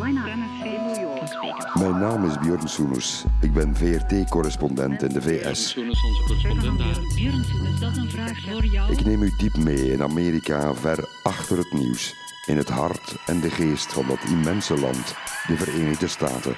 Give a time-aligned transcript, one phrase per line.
[0.00, 3.24] Mijn naam is Björn Soeners.
[3.40, 5.70] Ik ben VRT-correspondent in de VS.
[5.70, 7.02] Soenes, onze correspondent daar.
[7.14, 8.92] Björn Soeners, dat is een vraag voor jou.
[8.92, 12.14] Ik neem u diep mee in Amerika, ver achter het nieuws.
[12.46, 15.14] In het hart en de geest van dat immense land,
[15.46, 16.54] de Verenigde Staten.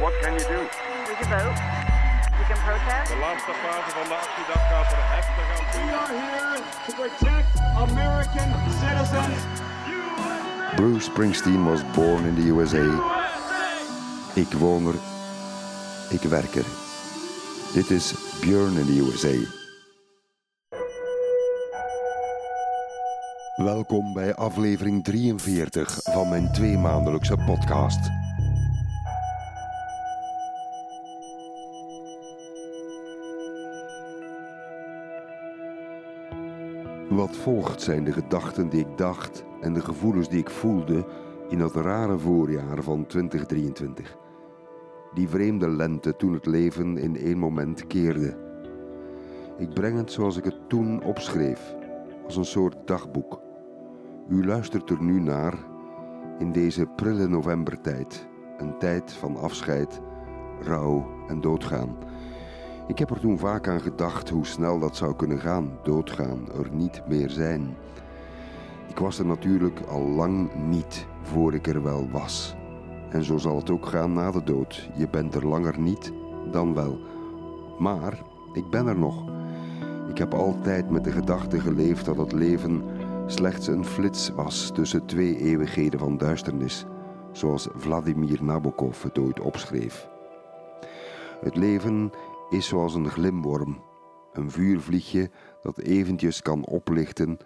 [0.00, 0.60] What can you do?
[0.60, 1.60] You can vote.
[2.38, 3.08] You can protest.
[3.12, 5.84] De laatste fase van de actiedag gaat er heftig aan toe.
[5.84, 8.48] We are here to protect American
[8.80, 9.70] citizens.
[10.76, 12.84] Bruce Springsteen was born in the USA.
[14.34, 14.94] Ik woon er.
[16.10, 16.64] Ik werk er.
[17.72, 19.50] Dit is Björn in the USA.
[23.56, 28.10] Welkom bij aflevering 43 van mijn tweemaandelijkse podcast.
[37.08, 41.06] Wat volgt zijn de gedachten die ik dacht en de gevoelens die ik voelde
[41.48, 44.16] in dat rare voorjaar van 2023.
[45.14, 48.36] Die vreemde lente toen het leven in één moment keerde.
[49.58, 51.74] Ik breng het zoals ik het toen opschreef,
[52.24, 53.40] als een soort dagboek.
[54.28, 55.54] U luistert er nu naar
[56.38, 58.26] in deze prille novembertijd,
[58.58, 60.00] een tijd van afscheid,
[60.60, 61.96] rouw en doodgaan.
[62.86, 66.68] Ik heb er toen vaak aan gedacht hoe snel dat zou kunnen gaan, doodgaan, er
[66.72, 67.76] niet meer zijn.
[68.92, 72.54] Ik was er natuurlijk al lang niet voor ik er wel was.
[73.10, 74.90] En zo zal het ook gaan na de dood.
[74.96, 76.12] Je bent er langer niet
[76.50, 77.00] dan wel.
[77.78, 79.24] Maar ik ben er nog.
[80.08, 82.82] Ik heb altijd met de gedachte geleefd dat het leven
[83.26, 86.84] slechts een flits was tussen twee eeuwigheden van duisternis,
[87.30, 90.08] zoals Vladimir Nabokov het ooit opschreef.
[91.40, 92.10] Het leven
[92.50, 93.82] is zoals een glimworm,
[94.32, 95.30] een vuurvliegje
[95.62, 97.38] dat eventjes kan oplichten,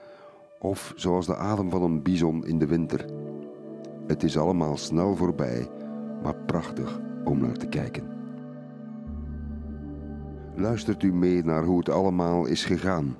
[0.67, 3.05] of zoals de adem van een bison in de winter.
[4.07, 5.69] Het is allemaal snel voorbij,
[6.23, 8.05] maar prachtig om naar te kijken.
[10.55, 13.17] Luistert u mee naar hoe het allemaal is gegaan?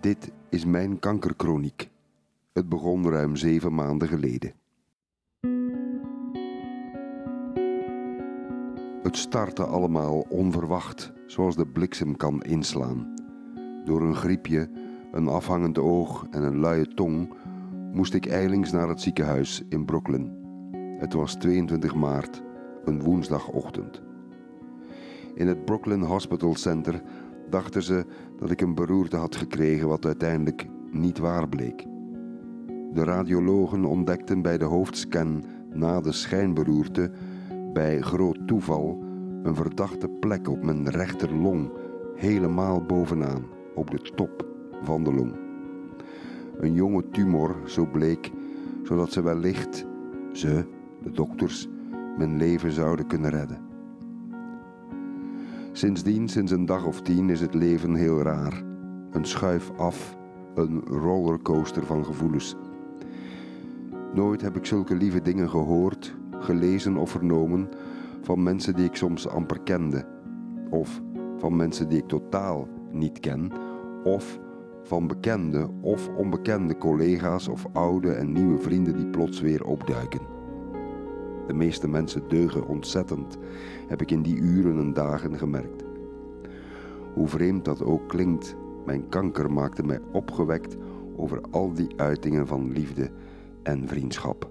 [0.00, 1.90] Dit is mijn kankerkroniek.
[2.52, 4.52] Het begon ruim zeven maanden geleden.
[9.02, 13.14] Het startte allemaal onverwacht, zoals de bliksem kan inslaan.
[13.84, 14.70] Door een griepje,
[15.12, 17.32] een afhangend oog en een luie tong
[17.92, 20.30] moest ik eilings naar het ziekenhuis in Brooklyn.
[20.98, 22.42] Het was 22 maart,
[22.84, 24.02] een woensdagochtend.
[25.34, 27.02] In het Brooklyn Hospital Center
[27.50, 28.06] dachten ze
[28.38, 31.86] dat ik een beroerte had gekregen, wat uiteindelijk niet waar bleek.
[32.92, 37.10] De radiologen ontdekten bij de hoofdscan na de schijnberoerte
[37.72, 39.02] bij groot toeval
[39.42, 41.70] een verdachte plek op mijn rechterlong,
[42.14, 44.51] helemaal bovenaan, op de top
[44.82, 45.32] van.
[46.58, 48.30] Een jonge tumor, zo bleek,
[48.82, 49.86] zodat ze wellicht,
[50.32, 50.64] ze,
[51.02, 51.68] de dokters,
[52.18, 53.58] mijn leven zouden kunnen redden.
[55.72, 58.62] Sindsdien, sinds een dag of tien, is het leven heel raar.
[59.10, 60.16] Een schuif af,
[60.54, 62.56] een rollercoaster van gevoelens.
[64.14, 67.68] Nooit heb ik zulke lieve dingen gehoord, gelezen of vernomen
[68.22, 70.04] van mensen die ik soms amper kende,
[70.70, 71.02] of
[71.36, 73.52] van mensen die ik totaal niet ken,
[74.04, 74.40] of
[74.82, 80.20] van bekende of onbekende collega's of oude en nieuwe vrienden die plots weer opduiken.
[81.46, 83.38] De meeste mensen deugen ontzettend,
[83.88, 85.84] heb ik in die uren en dagen gemerkt.
[87.14, 90.76] Hoe vreemd dat ook klinkt, mijn kanker maakte mij opgewekt
[91.16, 93.10] over al die uitingen van liefde
[93.62, 94.50] en vriendschap.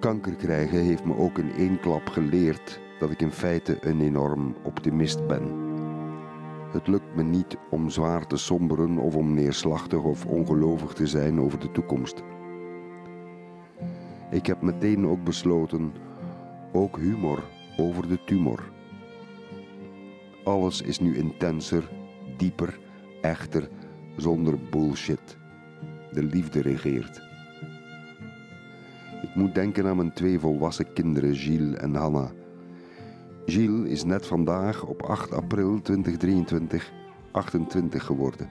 [0.00, 4.56] Kanker krijgen heeft me ook in één klap geleerd dat ik in feite een enorm
[4.62, 5.42] optimist ben.
[6.72, 11.40] Het lukt me niet om zwaar te somberen of om neerslachtig of ongelovig te zijn
[11.40, 12.22] over de toekomst.
[14.30, 15.92] Ik heb meteen ook besloten,
[16.72, 17.44] ook humor
[17.76, 18.72] over de tumor.
[20.44, 21.90] Alles is nu intenser,
[22.36, 22.78] dieper,
[23.20, 23.68] echter,
[24.16, 25.36] zonder bullshit.
[26.12, 27.22] De liefde regeert.
[29.22, 32.30] Ik moet denken aan mijn twee volwassen kinderen, Gilles en Hanna.
[33.46, 36.92] Gilles is net vandaag op 8 april 2023
[37.30, 38.48] 28 geworden.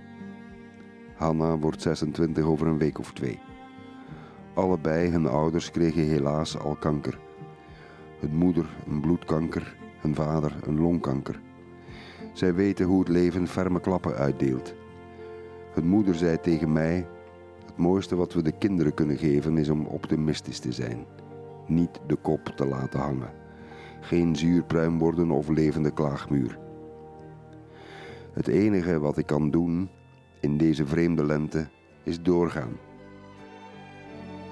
[1.15, 3.39] Hanna wordt 26 over een week of twee.
[4.53, 7.19] Allebei hun ouders kregen helaas al kanker.
[8.19, 11.41] Hun moeder een bloedkanker, hun vader een longkanker.
[12.33, 14.73] Zij weten hoe het leven ferme klappen uitdeelt.
[15.73, 17.07] Hun moeder zei tegen mij:
[17.65, 21.05] Het mooiste wat we de kinderen kunnen geven is om optimistisch te zijn,
[21.67, 23.42] niet de kop te laten hangen.
[24.03, 26.57] Geen zuurpruim worden of levende klaagmuur.
[28.33, 29.89] Het enige wat ik kan doen
[30.39, 31.67] in deze vreemde lente
[32.03, 32.77] is doorgaan.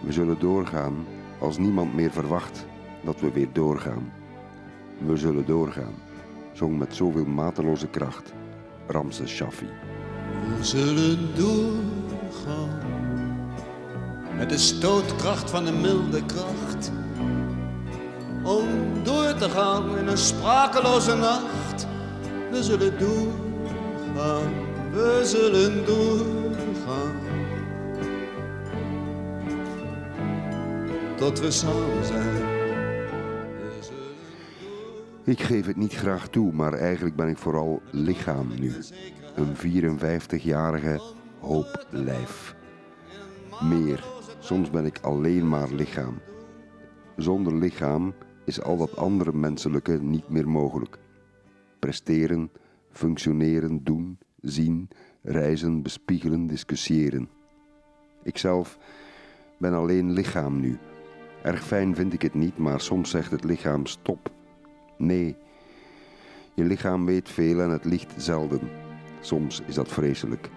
[0.04, 1.06] We zullen doorgaan
[1.40, 2.66] als niemand meer verwacht
[3.04, 4.12] dat we weer doorgaan.
[5.06, 5.94] We zullen doorgaan,
[6.54, 8.34] zong met zoveel mateloze kracht
[8.88, 9.68] Ramses Shaffi.
[10.58, 12.80] We zullen doorgaan
[14.38, 16.92] met de stootkracht van de milde kracht.
[18.44, 18.68] Om
[19.04, 21.88] door te gaan in een sprakeloze nacht.
[22.52, 24.54] We zullen doorgaan,
[24.92, 27.20] we zullen doorgaan.
[31.18, 32.60] Tot we samen zijn.
[35.24, 38.74] Ik geef het niet graag toe, maar eigenlijk ben ik vooral lichaam nu.
[39.36, 41.02] Een 54-jarige
[41.40, 42.56] hoop lijf.
[43.60, 44.04] Meer,
[44.40, 46.20] soms ben ik alleen maar lichaam.
[47.16, 48.14] Zonder lichaam
[48.52, 50.98] is al dat andere menselijke niet meer mogelijk.
[51.80, 52.52] Presteren,
[52.92, 54.90] functioneren, doen, zien,
[55.22, 57.30] reizen, bespiegelen, discussiëren.
[58.24, 58.78] Ikzelf
[59.58, 60.78] ben alleen lichaam nu.
[61.44, 64.32] Erg fijn vind ik het niet, maar soms zegt het lichaam stop.
[64.98, 65.36] Nee,
[66.54, 68.62] je lichaam weet veel en het liegt zelden.
[69.22, 70.50] Soms is dat vreselijk.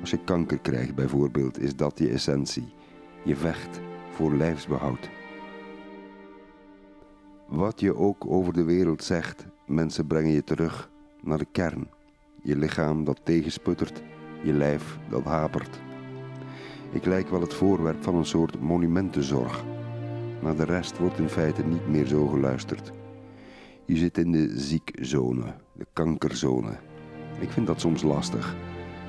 [0.00, 2.72] Als je kanker krijgt bijvoorbeeld, is dat je essentie.
[3.24, 3.80] Je vecht
[4.10, 5.19] voor lijfsbehoud.
[7.50, 10.90] Wat je ook over de wereld zegt, mensen brengen je terug
[11.22, 11.88] naar de kern.
[12.42, 14.02] Je lichaam dat tegensputtert,
[14.42, 15.80] je lijf dat hapert.
[16.92, 19.64] Ik lijk wel het voorwerp van een soort monumentenzorg.
[20.42, 22.92] Naar de rest wordt in feite niet meer zo geluisterd.
[23.84, 26.78] Je zit in de ziekzone, de kankerzone.
[27.40, 28.56] Ik vind dat soms lastig.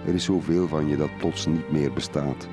[0.05, 2.47] Er is zoveel van je dat plots niet meer bestaat.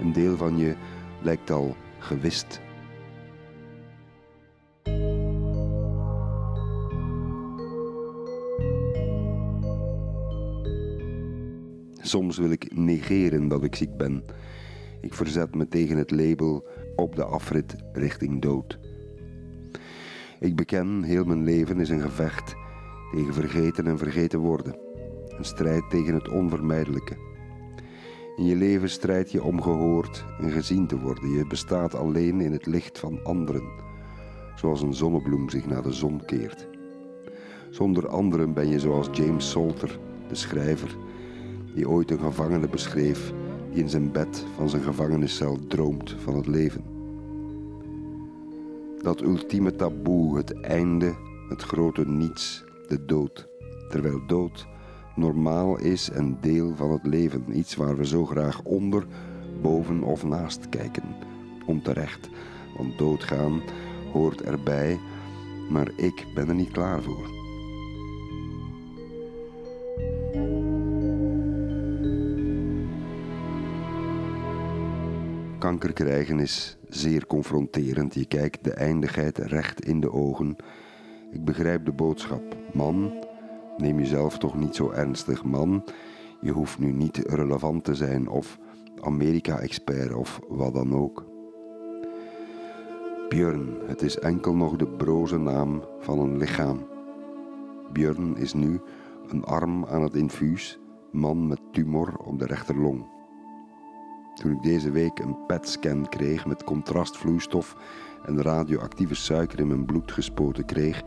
[0.00, 0.76] Een deel van je
[1.22, 2.62] lijkt al gewist.
[12.06, 14.24] Soms wil ik negeren dat ik ziek ben.
[15.00, 16.66] Ik verzet me tegen het label
[16.96, 18.78] op de afrit richting dood.
[20.40, 22.54] Ik beken, heel mijn leven is een gevecht
[23.12, 24.76] tegen vergeten en vergeten worden.
[25.28, 27.16] Een strijd tegen het onvermijdelijke.
[28.36, 31.30] In je leven strijd je om gehoord en gezien te worden.
[31.30, 33.68] Je bestaat alleen in het licht van anderen,
[34.56, 36.68] zoals een zonnebloem zich naar de zon keert.
[37.70, 39.98] Zonder anderen ben je zoals James Salter,
[40.28, 40.96] de schrijver,
[41.74, 43.32] die ooit een gevangene beschreef
[43.70, 46.84] die in zijn bed van zijn gevangeniscel droomt van het leven.
[49.02, 51.14] Dat ultieme taboe, het einde,
[51.48, 53.48] het grote niets, de dood.
[53.88, 54.66] Terwijl dood
[55.16, 57.44] normaal is en deel van het leven.
[57.56, 59.06] Iets waar we zo graag onder,
[59.62, 61.16] boven of naast kijken.
[61.66, 62.28] Onterecht,
[62.76, 63.62] want doodgaan
[64.12, 65.00] hoort erbij,
[65.70, 67.33] maar ik ben er niet klaar voor.
[75.64, 78.14] Kanker krijgen is zeer confronterend.
[78.14, 80.56] Je kijkt de eindigheid recht in de ogen.
[81.30, 82.56] Ik begrijp de boodschap.
[82.72, 83.12] Man,
[83.76, 85.44] neem jezelf toch niet zo ernstig.
[85.44, 85.84] Man,
[86.40, 88.58] je hoeft nu niet relevant te zijn of
[89.00, 91.24] Amerika-expert of wat dan ook.
[93.28, 96.86] Björn, het is enkel nog de broze naam van een lichaam.
[97.92, 98.80] Björn is nu
[99.28, 100.78] een arm aan het infuus,
[101.10, 103.13] man met tumor op de rechterlong.
[104.34, 107.76] Toen ik deze week een PET-scan kreeg met contrastvloeistof
[108.26, 111.02] en radioactieve suiker in mijn bloed gespoten kreeg,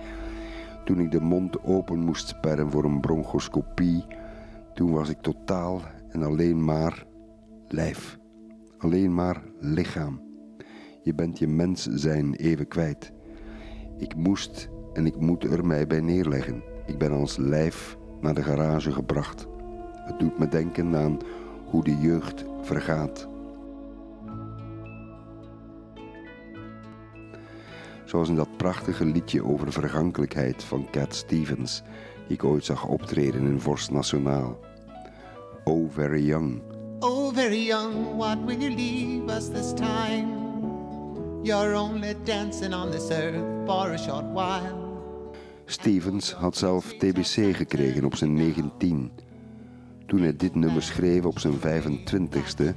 [0.86, 4.06] toen ik de mond open moest sperren voor een bronchoscopie,
[4.74, 7.06] toen was ik totaal en alleen maar
[7.68, 8.18] lijf.
[8.78, 10.22] Alleen maar lichaam.
[11.02, 13.14] Je bent je mens zijn even kwijt.
[13.98, 16.64] Ik moest en ik moet er mij bij neerleggen.
[16.86, 19.48] Ik ben als lijf naar de garage gebracht.
[19.94, 21.18] Het doet me denken aan
[21.70, 23.28] hoe de jeugd vergaat.
[28.06, 31.82] Zoals in dat prachtige liedje over vergankelijkheid van Cat Stevens,
[32.28, 34.60] die ik ooit zag optreden in Vorst Nationaal.
[35.64, 36.62] Oh, very young.
[37.00, 40.28] Oh, very young, what will you leave us this time?
[41.44, 44.86] You're only dancing on this earth for a short while.
[45.66, 49.12] Stevens had zelf TBC gekregen op zijn 19.
[50.08, 52.76] Toen hij dit nummer schreef op zijn 25ste,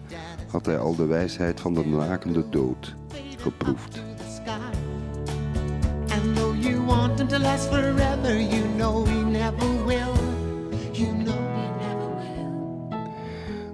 [0.48, 2.96] had hij al de wijsheid van de nakende dood
[3.36, 4.02] geproefd.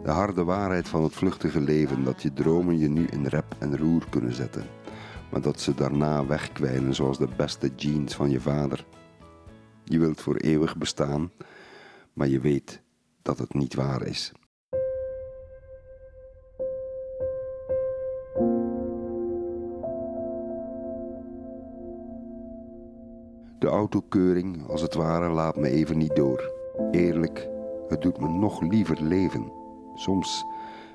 [0.02, 3.78] De harde waarheid van het vluchtige leven dat je dromen je nu in rep en
[3.78, 4.64] roer kunnen zetten,
[5.30, 8.84] maar dat ze daarna wegkwijnen zoals de beste jeans van je vader.
[9.84, 11.30] Je wilt voor eeuwig bestaan,
[12.12, 12.84] maar je weet
[13.26, 14.32] dat het niet waar is.
[23.58, 26.52] De autokeuring, als het ware, laat me even niet door.
[26.90, 27.48] Eerlijk,
[27.88, 29.52] het doet me nog liever leven.
[29.94, 30.44] Soms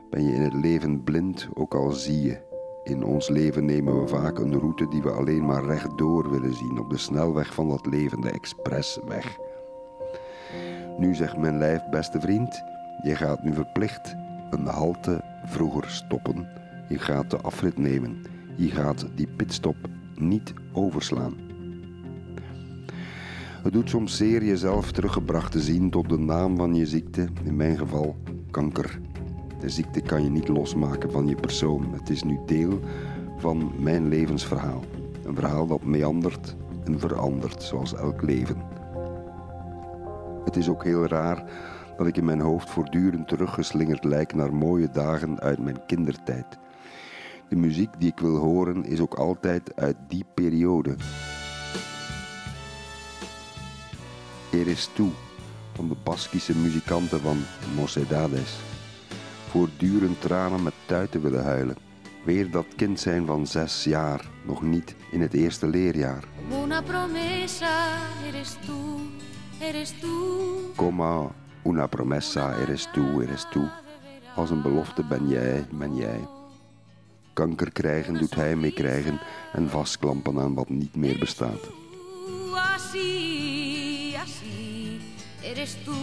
[0.09, 2.49] ben je in het leven blind, ook al zie je.
[2.83, 6.79] In ons leven nemen we vaak een route die we alleen maar rechtdoor willen zien,
[6.79, 9.37] op de snelweg van dat leven, de expressweg.
[10.97, 12.63] Nu zegt mijn lijf, beste vriend,
[13.03, 14.15] je gaat nu verplicht
[14.49, 16.47] een halte vroeger stoppen.
[16.87, 18.21] Je gaat de afrit nemen.
[18.55, 19.75] Je gaat die pitstop
[20.15, 21.33] niet overslaan.
[23.63, 27.55] Het doet soms zeer jezelf teruggebracht te zien tot de naam van je ziekte, in
[27.55, 28.15] mijn geval
[28.51, 28.99] kanker.
[29.59, 31.93] De ziekte kan je niet losmaken van je persoon.
[31.93, 32.79] Het is nu deel
[33.37, 34.83] van mijn levensverhaal.
[35.23, 38.57] Een verhaal dat meandert en verandert, zoals elk leven.
[40.51, 41.43] Het is ook heel raar
[41.97, 46.57] dat ik in mijn hoofd voortdurend teruggeslingerd lijk naar mooie dagen uit mijn kindertijd.
[47.49, 50.95] De muziek die ik wil horen is ook altijd uit die periode.
[54.51, 55.09] Eres tú
[55.73, 57.37] van de Baskische muzikanten van
[57.75, 58.59] Mocedades.
[59.47, 61.77] Voortdurend tranen met tuiten willen huilen.
[62.25, 66.23] Weer dat kind zijn van zes jaar, nog niet in het eerste leerjaar.
[66.63, 68.99] Una promesa eres tú,
[69.61, 70.73] eres tú.
[70.75, 71.31] Como
[71.63, 73.69] una promesa, eres tú, eres tú.
[74.35, 76.27] Als een belofte ben jij, ben jij.
[77.33, 79.19] Kanker krijgen doet hij mee krijgen
[79.53, 81.69] en vastklampen aan wat niet meer bestaat.
[82.73, 84.99] Así, así,
[85.41, 85.95] eres tú.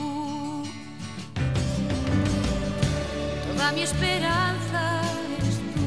[3.46, 5.00] Toda mi esperanza
[5.38, 5.86] eres tú,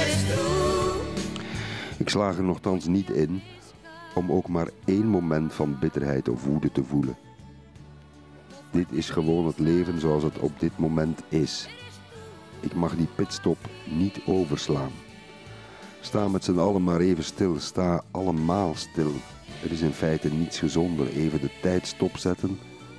[0.00, 0.42] eres tú.
[1.98, 3.42] Ik slaag er nogthans niet in
[4.14, 7.16] om ook maar één moment van bitterheid of woede te voelen.
[8.70, 11.68] Dit is gewoon het leven zoals het op dit moment is.
[12.60, 14.90] Ik mag die pitstop niet overslaan.
[16.00, 17.58] Sta met z'n allen maar even stil.
[17.58, 19.12] Sta allemaal stil.
[19.62, 21.08] Er is in feite niets gezonder.
[21.08, 22.58] Even de tijd stopzetten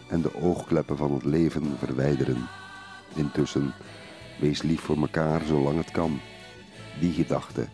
[0.10, 2.48] en de oogkleppen van het leven verwijderen.
[3.16, 3.74] Intussen,
[4.40, 6.20] wees lief voor elkaar zolang het kan.
[7.00, 7.68] Die gedachte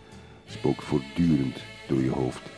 [0.45, 2.56] spookt voortdurend door je hoofd.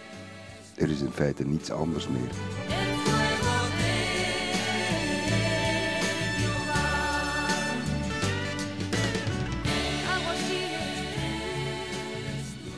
[0.80, 2.30] Er is in feite niets anders meer.
[2.70, 3.94] El fuego de
[6.38, 7.50] mi hogar.
[10.14, 11.04] Algo así eres
[12.64, 12.72] tú.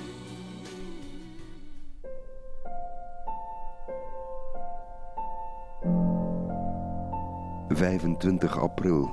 [7.75, 9.09] 25 april.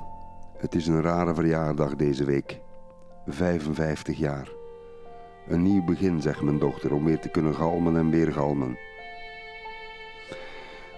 [0.58, 2.60] Het is een rare verjaardag deze week.
[3.26, 4.57] 55 jaar.
[5.48, 8.78] Een nieuw begin, zegt mijn dochter, om weer te kunnen galmen en weer galmen.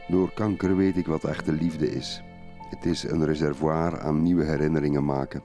[0.09, 2.23] Door kanker weet ik wat echte liefde is.
[2.71, 5.42] Het is een reservoir aan nieuwe herinneringen maken.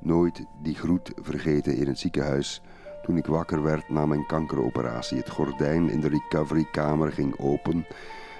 [0.00, 2.62] Nooit die groet vergeten in het ziekenhuis
[3.02, 5.18] toen ik wakker werd na mijn kankeroperatie.
[5.18, 7.86] Het gordijn in de recoverykamer ging open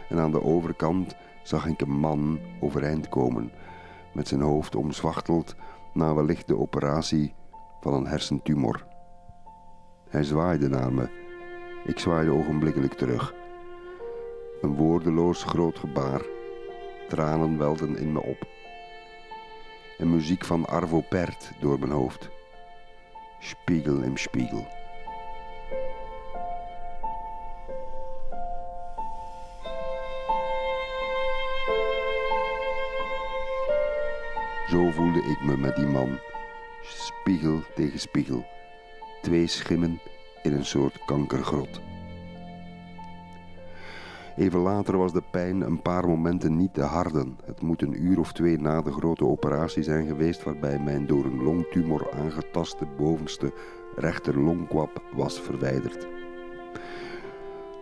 [0.08, 3.52] en aan de overkant zag ik een man overeind komen,
[4.14, 5.54] met zijn hoofd omzwachteld
[5.92, 7.34] na wellicht de operatie
[7.80, 8.91] van een hersentumor.
[10.12, 11.08] Hij zwaaide naar me.
[11.84, 13.34] Ik zwaaide ogenblikkelijk terug.
[14.60, 16.20] Een woordeloos groot gebaar.
[17.08, 18.46] Tranen welden in me op.
[19.98, 22.30] En muziek van Arvo Pärt door mijn hoofd.
[23.38, 24.66] Spiegel im Spiegel.
[34.68, 36.18] Zo voelde ik me met die man.
[36.82, 38.44] Spiegel tegen spiegel.
[39.22, 40.00] Twee schimmen
[40.42, 41.80] in een soort kankergrot.
[44.36, 47.38] Even later was de pijn een paar momenten niet te harden.
[47.44, 51.24] Het moet een uur of twee na de grote operatie zijn geweest waarbij mijn door
[51.24, 53.52] een longtumor aangetaste bovenste
[53.96, 56.06] rechter longkwap was verwijderd.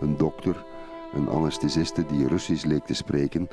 [0.01, 0.65] Een dokter,
[1.13, 3.49] een anesthesiste die Russisch leek te spreken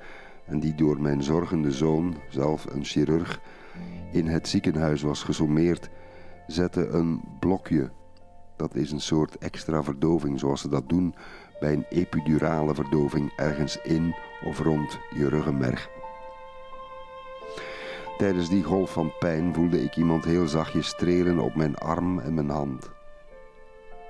[0.45, 3.41] en die door mijn zorgende zoon, zelf een chirurg,
[4.11, 5.89] in het ziekenhuis was gesommeerd,
[6.47, 7.89] zette een blokje.
[8.55, 11.15] Dat is een soort extra verdoving zoals ze dat doen
[11.59, 15.89] bij een epidurale verdoving ergens in of rond je ruggenmerg.
[18.17, 22.33] Tijdens die golf van pijn voelde ik iemand heel zachtjes strelen op mijn arm en
[22.33, 22.89] mijn hand.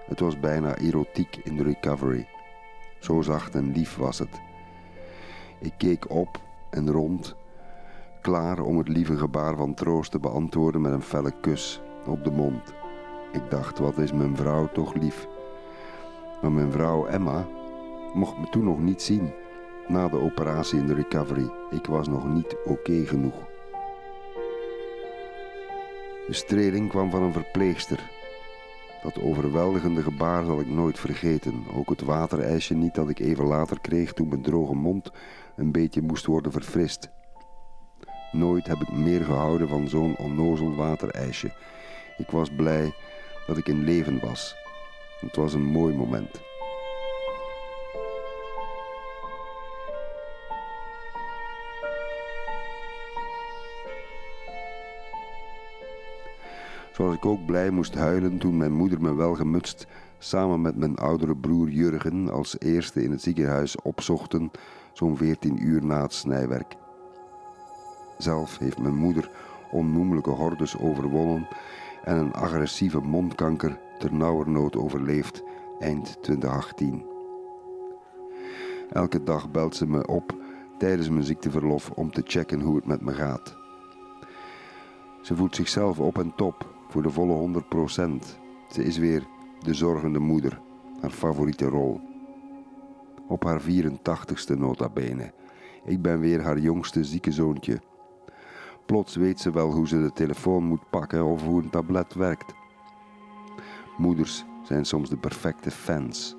[0.08, 2.28] Het was bijna erotiek in de recovery.
[3.00, 4.42] Zo zacht en lief was het.
[5.60, 7.36] Ik keek op en rond,
[8.22, 12.32] klaar om het lieve gebaar van troost te beantwoorden met een felle kus op de
[12.32, 12.74] mond.
[13.32, 15.28] Ik dacht, wat is mijn vrouw toch lief.
[16.42, 17.46] Maar mijn vrouw Emma
[18.14, 19.34] mocht me toen nog niet zien.
[19.88, 21.50] Na de operatie in de recovery.
[21.72, 23.36] Ik was nog niet oké genoeg.
[26.28, 28.10] De streling kwam van een verpleegster.
[29.04, 31.64] Dat overweldigende gebaar zal ik nooit vergeten.
[31.76, 35.12] Ook het waterijsje niet dat ik even later kreeg toen mijn droge mond
[35.56, 37.10] een beetje moest worden verfrist.
[38.32, 41.52] Nooit heb ik meer gehouden van zo'n onnozel waterijsje.
[42.18, 42.94] Ik was blij
[43.48, 44.56] dat ik in leven was.
[45.20, 46.46] Het was een mooi moment.
[56.94, 61.36] Zoals ik ook blij moest huilen toen mijn moeder me welgemutst samen met mijn oudere
[61.36, 64.52] broer Jurgen als eerste in het ziekenhuis opzochten,
[64.94, 66.76] zo'n 14 uur na het snijwerk.
[68.18, 69.30] Zelf heeft mijn moeder
[69.72, 71.48] onnoemelijke hordes overwonnen
[72.08, 75.44] en een agressieve mondkanker ternauwernood overleefd
[75.80, 77.06] eind 2018.
[78.90, 80.36] Elke dag belt ze me op
[80.78, 83.58] tijdens mijn ziekteverlof om te checken hoe het met me gaat.
[85.22, 88.10] Ze voelt zichzelf op en top voor de volle 100%
[88.70, 89.28] Ze is weer
[89.60, 90.62] de zorgende moeder,
[91.02, 92.02] haar favoriete rol.
[93.28, 95.34] Op haar 84ste nota bene.
[95.86, 97.82] Ik ben weer haar jongste zieke zoontje.
[98.88, 102.54] Plots weet ze wel hoe ze de telefoon moet pakken of hoe een tablet werkt.
[103.98, 106.36] Moeders zijn soms de perfecte fans.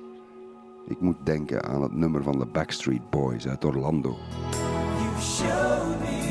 [0.87, 4.17] Ik moet denken aan het nummer van de Backstreet Boys uit Orlando.
[4.51, 6.29] You showed me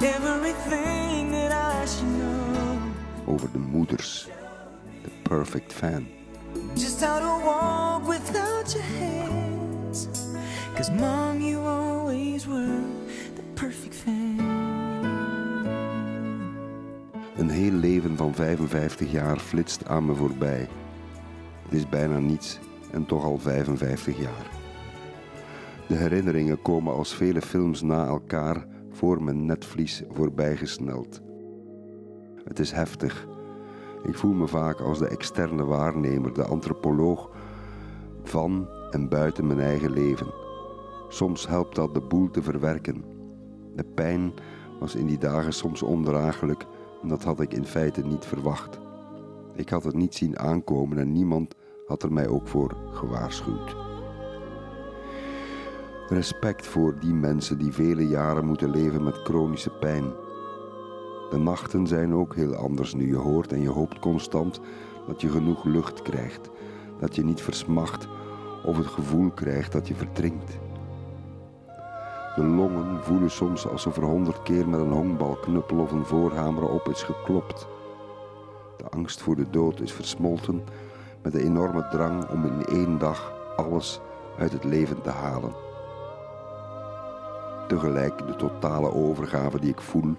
[0.00, 3.34] everything that I should know.
[3.34, 4.28] Over de moeders.
[5.02, 6.06] The perfect fan.
[6.74, 10.08] Just how to walk without your hands.
[10.74, 12.82] Cause mom, you always were
[13.34, 14.17] the perfect fan.
[17.58, 20.68] Heel leven van 55 jaar flitst aan me voorbij.
[21.62, 22.58] Het is bijna niets
[22.90, 24.50] en toch al 55 jaar.
[25.88, 31.20] De herinneringen komen als vele films na elkaar voor mijn netvlies voorbijgesneld.
[32.44, 33.26] Het is heftig.
[34.02, 37.30] Ik voel me vaak als de externe waarnemer, de antropoloog
[38.22, 40.34] van en buiten mijn eigen leven.
[41.08, 43.04] Soms helpt dat de boel te verwerken.
[43.74, 44.32] De pijn
[44.80, 46.66] was in die dagen soms ondraaglijk
[47.02, 48.78] dat had ik in feite niet verwacht.
[49.54, 51.54] Ik had het niet zien aankomen en niemand
[51.86, 53.76] had er mij ook voor gewaarschuwd.
[56.08, 60.04] Respect voor die mensen die vele jaren moeten leven met chronische pijn.
[61.30, 64.60] De nachten zijn ook heel anders nu je hoort en je hoopt constant
[65.06, 66.50] dat je genoeg lucht krijgt,
[66.98, 68.08] dat je niet versmacht
[68.64, 70.58] of het gevoel krijgt dat je verdrinkt.
[72.38, 76.88] De longen voelen soms alsof er honderd keer met een honkbalknuppel of een voorhamer op
[76.88, 77.68] is geklopt.
[78.76, 80.62] De angst voor de dood is versmolten
[81.22, 84.00] met de enorme drang om in één dag alles
[84.38, 85.52] uit het leven te halen.
[87.68, 90.14] Tegelijk de totale overgave die ik voel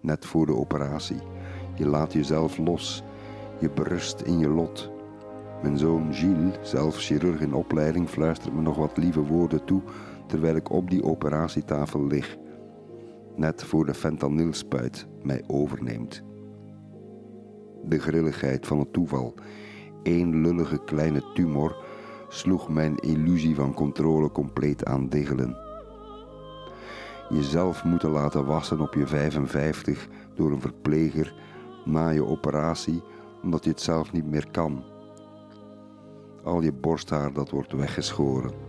[0.00, 1.20] net voor de operatie.
[1.74, 3.02] Je laat jezelf los,
[3.58, 4.90] je berust in je lot.
[5.62, 9.82] Mijn zoon Gilles, zelf chirurg in opleiding, fluistert me nog wat lieve woorden toe
[10.34, 12.36] terwijl ik op die operatietafel lig,
[13.36, 16.22] net voor de fentanylspuit mij overneemt.
[17.84, 19.34] De grilligheid van het toeval,
[20.02, 21.76] één lullige kleine tumor,
[22.28, 25.56] sloeg mijn illusie van controle compleet aan diggelen.
[27.28, 31.34] Jezelf moeten laten wassen op je 55 door een verpleger
[31.84, 33.02] na je operatie
[33.42, 34.84] omdat je het zelf niet meer kan.
[36.42, 38.63] Al je borsthaar dat wordt weggeschoren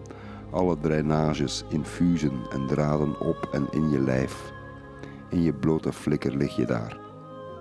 [0.55, 4.53] alle drainages, infusen en draden op en in je lijf.
[5.29, 6.97] In je blote flikker lig je daar.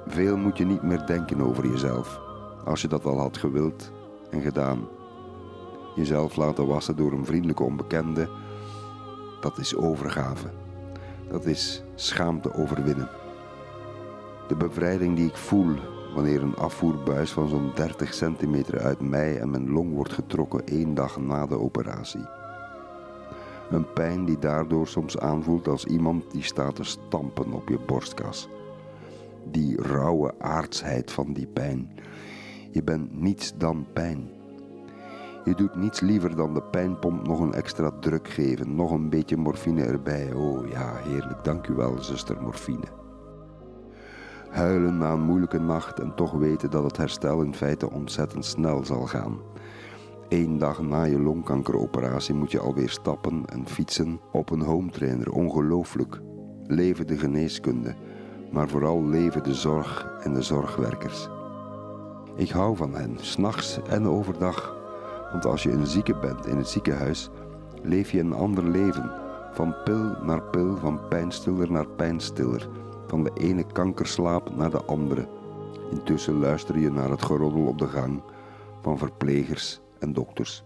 [0.07, 2.21] Veel moet je niet meer denken over jezelf,
[2.65, 3.93] als je dat al had gewild
[4.31, 4.89] en gedaan.
[5.95, 8.29] Jezelf laten wassen door een vriendelijke onbekende,
[9.41, 10.49] dat is overgave.
[11.29, 13.09] Dat is schaamte overwinnen.
[14.49, 15.75] De bevrijding die ik voel
[16.15, 20.95] wanneer een afvoerbuis van zo'n 30 centimeter uit mij en mijn long wordt getrokken één
[20.95, 22.43] dag na de operatie.
[23.71, 28.49] Een pijn die daardoor soms aanvoelt als iemand die staat te stampen op je borstkas.
[29.51, 31.91] Die rauwe aardsheid van die pijn.
[32.71, 34.29] Je bent niets dan pijn.
[35.45, 39.37] Je doet niets liever dan de pijnpomp nog een extra druk geven, nog een beetje
[39.37, 40.33] morfine erbij.
[40.33, 42.87] Oh ja, heerlijk, dank u wel, zuster morfine.
[44.51, 48.85] Huilen na een moeilijke nacht en toch weten dat het herstel in feite ontzettend snel
[48.85, 49.39] zal gaan.
[50.35, 55.31] Eén dag na je longkankeroperatie moet je alweer stappen en fietsen op een home trainer.
[55.31, 56.21] Ongelooflijk.
[56.67, 57.95] Leven de geneeskunde,
[58.53, 61.29] maar vooral leven de zorg en de zorgwerkers.
[62.37, 64.77] Ik hou van hen, s'nachts en overdag.
[65.33, 67.31] Want als je een zieke bent in het ziekenhuis,
[67.83, 69.13] leef je een ander leven.
[69.53, 72.69] Van pil naar pil, van pijnstiller naar pijnstiller.
[73.07, 75.29] Van de ene kankerslaap naar de andere.
[75.91, 78.23] Intussen luister je naar het geroddel op de gang
[78.81, 80.65] van verplegers en dokters.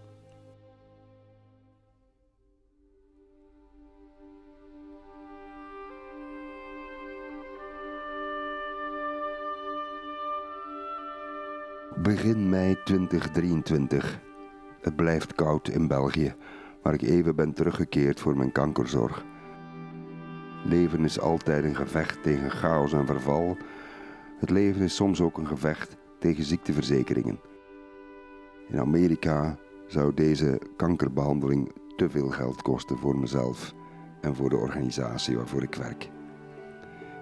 [12.01, 14.19] Begin mei 2023.
[14.81, 16.35] Het blijft koud in België,
[16.81, 19.25] waar ik even ben teruggekeerd voor mijn kankerzorg.
[20.65, 23.57] Leven is altijd een gevecht tegen chaos en verval.
[24.39, 27.48] Het leven is soms ook een gevecht tegen ziekteverzekeringen.
[28.71, 33.73] In Amerika zou deze kankerbehandeling te veel geld kosten voor mezelf
[34.21, 36.09] en voor de organisatie waarvoor ik werk.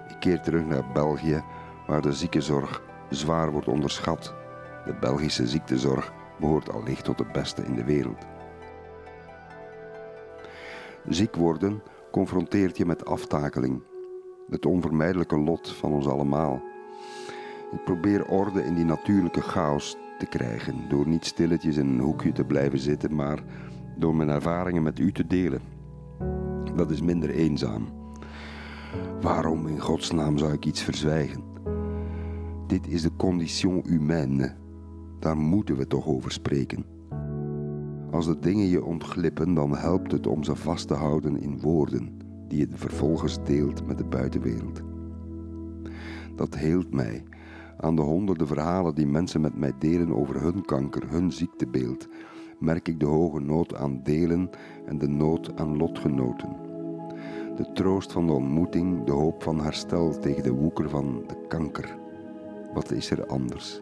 [0.08, 1.44] Ik keer terug naar België,
[1.88, 4.34] waar de ziekenzorg zwaar wordt onderschat.
[4.86, 8.26] De Belgische ziektezorg behoort allicht tot de beste in de wereld.
[11.08, 11.82] Ziek worden
[12.12, 13.84] confronteert je met aftakeling,
[14.50, 16.62] het onvermijdelijke lot van ons allemaal.
[17.72, 22.32] Ik probeer orde in die natuurlijke chaos te krijgen door niet stilletjes in een hoekje
[22.32, 23.44] te blijven zitten, maar
[23.98, 25.62] door mijn ervaringen met u te delen.
[26.76, 27.88] Dat is minder eenzaam.
[29.22, 31.44] Waarom in godsnaam zou ik iets verzwijgen?
[32.68, 34.56] Dit is de condition humaine.
[35.20, 36.86] Daar moeten we toch over spreken.
[38.12, 42.18] Als de dingen je ontglippen, dan helpt het om ze vast te houden in woorden
[42.48, 44.82] die je vervolgens deelt met de buitenwereld.
[46.36, 47.24] Dat heelt mij
[47.80, 52.08] aan de honderden verhalen die mensen met mij delen over hun kanker, hun ziektebeeld,
[52.60, 54.50] merk ik de hoge nood aan delen
[54.86, 56.56] en de nood aan lotgenoten.
[57.56, 61.98] De troost van de ontmoeting, de hoop van herstel tegen de woeker van de kanker.
[62.74, 63.82] Wat is er anders?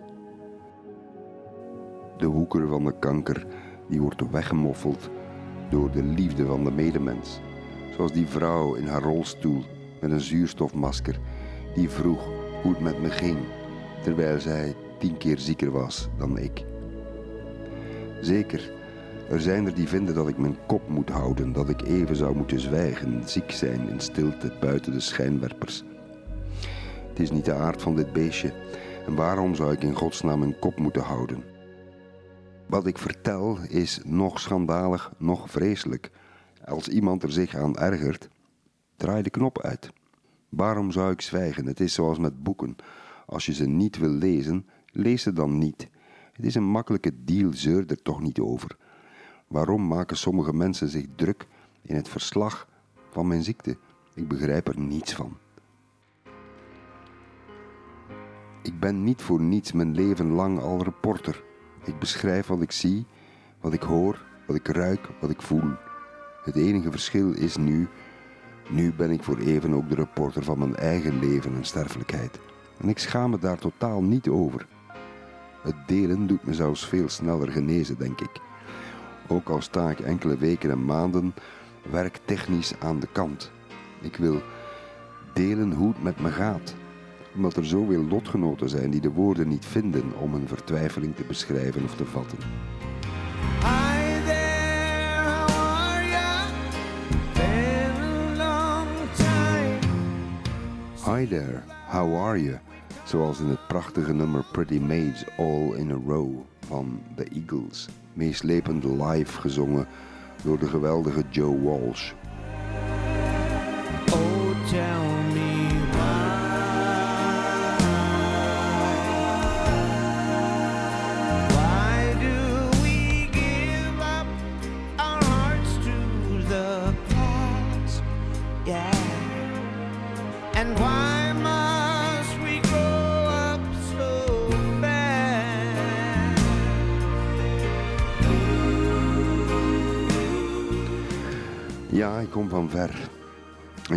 [2.18, 3.48] De woeker van de kanker
[3.90, 5.10] die wordt weggemoffeld
[5.70, 7.40] door de liefde van de medemens.
[7.96, 9.64] Zoals die vrouw in haar rolstoel
[10.02, 11.20] met een zuurstofmasker
[11.76, 12.28] die vroeg
[12.62, 13.38] hoe het met me ging,
[14.06, 16.66] terwijl zij tien keer zieker was dan ik.
[18.22, 18.72] Zeker,
[19.30, 22.36] er zijn er die vinden dat ik mijn kop moet houden, dat ik even zou
[22.36, 25.84] moeten zwijgen, ziek zijn in stilte buiten de schijnwerpers.
[27.08, 28.54] Het is niet de aard van dit beestje,
[29.06, 31.44] en waarom zou ik in godsnaam mijn kop moeten houden?
[32.68, 36.12] Wat ik vertel is nog schandalig, nog vreselijk.
[36.66, 38.30] Als iemand er zich aan ergert,
[38.98, 39.92] draai de knop uit.
[40.50, 41.66] Waarom zou ik zwijgen?
[41.66, 42.76] Het is zoals met boeken.
[43.26, 45.90] Als je ze niet wil lezen, lees ze dan niet.
[46.34, 48.78] Het is een makkelijke deal, zeur er toch niet over.
[49.48, 51.48] Waarom maken sommige mensen zich druk
[51.82, 52.68] in het verslag
[53.10, 53.78] van mijn ziekte?
[54.14, 55.38] Ik begrijp er niets van.
[58.62, 61.44] Ik ben niet voor niets mijn leven lang al reporter.
[61.84, 63.06] Ik beschrijf wat ik zie,
[63.62, 65.72] wat ik hoor, wat ik ruik, wat ik voel.
[66.44, 67.88] Het enige verschil is nu,
[68.70, 72.40] nu ben ik voor even ook de reporter van mijn eigen leven en sterfelijkheid.
[72.78, 74.66] En ik schaam me daar totaal niet over.
[75.62, 78.42] Het delen doet me zelfs veel sneller genezen, denk ik.
[79.28, 81.34] Ook al sta ik enkele weken en maanden
[81.90, 83.52] werktechnisch aan de kant.
[84.02, 84.42] Ik wil
[85.34, 86.76] delen hoe het met me gaat
[87.36, 91.84] omdat er zoveel lotgenoten zijn die de woorden niet vinden om hun vertwijfeling te beschrijven
[91.84, 92.38] of te vatten.
[101.06, 102.58] Hi there, how are you?
[103.06, 106.30] Zoals in het prachtige nummer Pretty Maids All in a Row
[106.68, 109.88] van The Eagles, meeslepend live gezongen
[110.44, 112.14] door de geweldige Joe Walsh.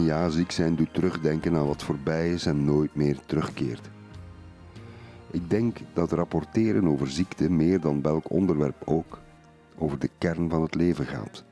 [0.04, 3.90] Ja, ziek zijn doet terugdenken aan wat voorbij is en nooit meer terugkeert.
[5.30, 9.18] Ik denk dat rapporteren over ziekte meer dan welk onderwerp ook
[9.78, 11.44] over de kern van het leven gaat.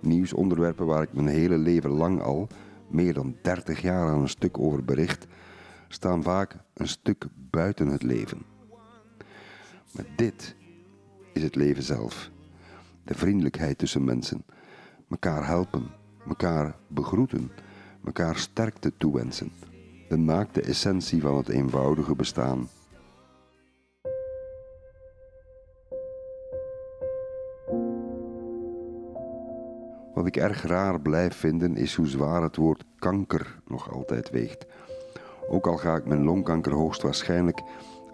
[0.00, 2.48] Nieuwsonderwerpen waar ik mijn hele leven lang al,
[2.88, 5.26] meer dan 30 jaar aan een stuk over bericht,
[5.88, 8.42] staan vaak een stuk buiten het leven.
[9.92, 10.56] Maar dit
[11.32, 12.30] is het leven zelf.
[13.04, 14.44] De vriendelijkheid tussen mensen,
[15.08, 15.86] elkaar helpen,
[16.26, 17.50] elkaar begroeten,
[18.06, 19.52] elkaar sterkte toewensen.
[20.08, 22.68] De naakte essentie van het eenvoudige bestaan.
[30.14, 34.66] Wat ik erg raar blijf vinden is hoe zwaar het woord kanker nog altijd weegt.
[35.48, 37.62] Ook al ga ik mijn longkanker hoogstwaarschijnlijk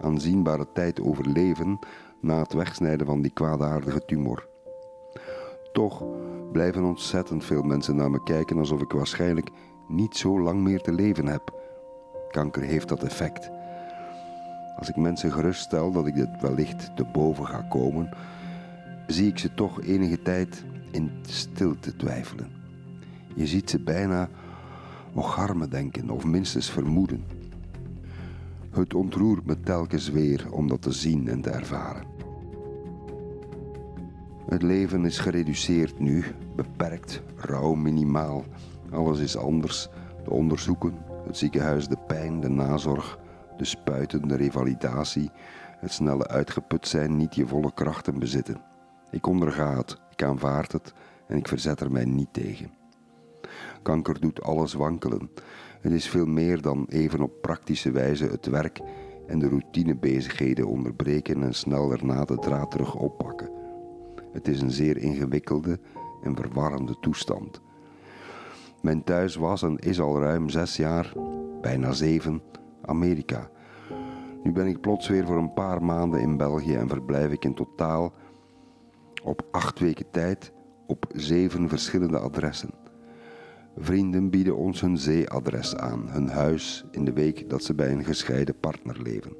[0.01, 1.79] aanzienbare tijd overleven
[2.21, 4.47] na het wegsnijden van die kwaadaardige tumor.
[5.73, 6.03] Toch
[6.51, 9.49] blijven ontzettend veel mensen naar me kijken alsof ik waarschijnlijk
[9.93, 11.53] niet zo lang meer te leven heb.
[12.31, 13.51] Kanker heeft dat effect.
[14.77, 18.09] Als ik mensen geruststel dat ik dit wellicht te boven ga komen,
[19.07, 22.51] zie ik ze toch enige tijd in stilte twijfelen.
[23.35, 24.29] Je ziet ze bijna
[25.13, 27.23] ocharme denken of minstens vermoeden.
[28.69, 32.05] Het ontroert me telkens weer om dat te zien en te ervaren.
[34.45, 36.23] Het leven is gereduceerd nu,
[36.55, 38.43] beperkt, rauw, minimaal.
[38.93, 39.87] Alles is anders.
[40.23, 43.19] De onderzoeken, het ziekenhuis, de pijn, de nazorg,
[43.57, 45.31] de spuiten, de revalidatie,
[45.79, 48.61] het snelle uitgeput zijn, niet je volle krachten bezitten.
[49.11, 50.93] Ik onderga het, ik aanvaard het
[51.27, 52.71] en ik verzet er mij niet tegen.
[53.81, 55.29] Kanker doet alles wankelen.
[55.81, 58.81] Het is veel meer dan even op praktische wijze het werk
[59.27, 63.49] en de routinebezigheden onderbreken en snel daarna de draad terug oppakken.
[64.31, 65.79] Het is een zeer ingewikkelde
[66.23, 67.61] en verwarrende toestand.
[68.83, 71.13] Mijn thuis was en is al ruim zes jaar,
[71.61, 72.41] bijna zeven,
[72.81, 73.49] Amerika.
[74.43, 77.53] Nu ben ik plots weer voor een paar maanden in België en verblijf ik in
[77.53, 78.13] totaal
[79.23, 80.51] op acht weken tijd
[80.87, 82.69] op zeven verschillende adressen.
[83.77, 88.05] Vrienden bieden ons hun zeeadres aan, hun huis in de week dat ze bij een
[88.05, 89.35] gescheiden partner leven.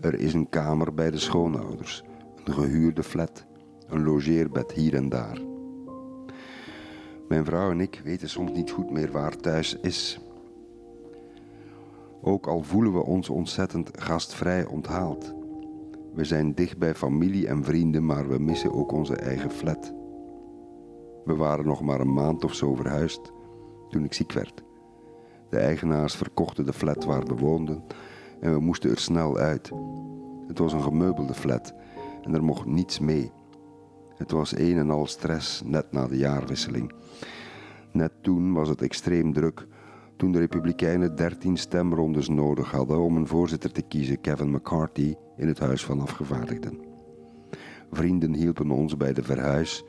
[0.00, 2.04] Er is een kamer bij de schoonouders,
[2.44, 3.46] een gehuurde flat,
[3.88, 5.49] een logeerbed hier en daar.
[7.30, 10.20] Mijn vrouw en ik weten soms niet goed meer waar thuis is.
[12.22, 15.34] Ook al voelen we ons ontzettend gastvrij onthaald.
[16.14, 19.94] We zijn dicht bij familie en vrienden, maar we missen ook onze eigen flat.
[21.24, 23.32] We waren nog maar een maand of zo verhuisd
[23.88, 24.62] toen ik ziek werd.
[25.50, 27.82] De eigenaars verkochten de flat waar we woonden
[28.40, 29.70] en we moesten er snel uit.
[30.46, 31.74] Het was een gemeubelde flat
[32.22, 33.32] en er mocht niets mee.
[34.20, 36.92] Het was een en al stress net na de jaarwisseling.
[37.92, 39.66] Net toen was het extreem druk,
[40.16, 45.48] toen de Republikeinen 13 stemrondes nodig hadden om een voorzitter te kiezen, Kevin McCarthy, in
[45.48, 46.78] het Huis van Afgevaardigden.
[47.90, 49.84] Vrienden hielpen ons bij de verhuis,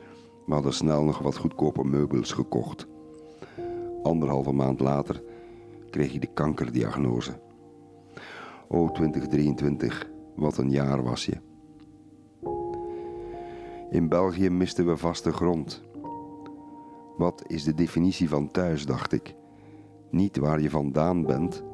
[0.46, 2.86] maar hadden snel nog wat goedkope meubels gekocht.
[4.02, 5.22] Anderhalve maand later
[5.90, 7.40] kreeg ik de kankerdiagnose.
[8.68, 11.51] O 2023, wat een jaar was je.
[13.92, 15.82] In België misten we vaste grond.
[17.16, 19.34] Wat is de definitie van thuis, dacht ik.
[20.10, 21.64] Niet waar je vandaan bent,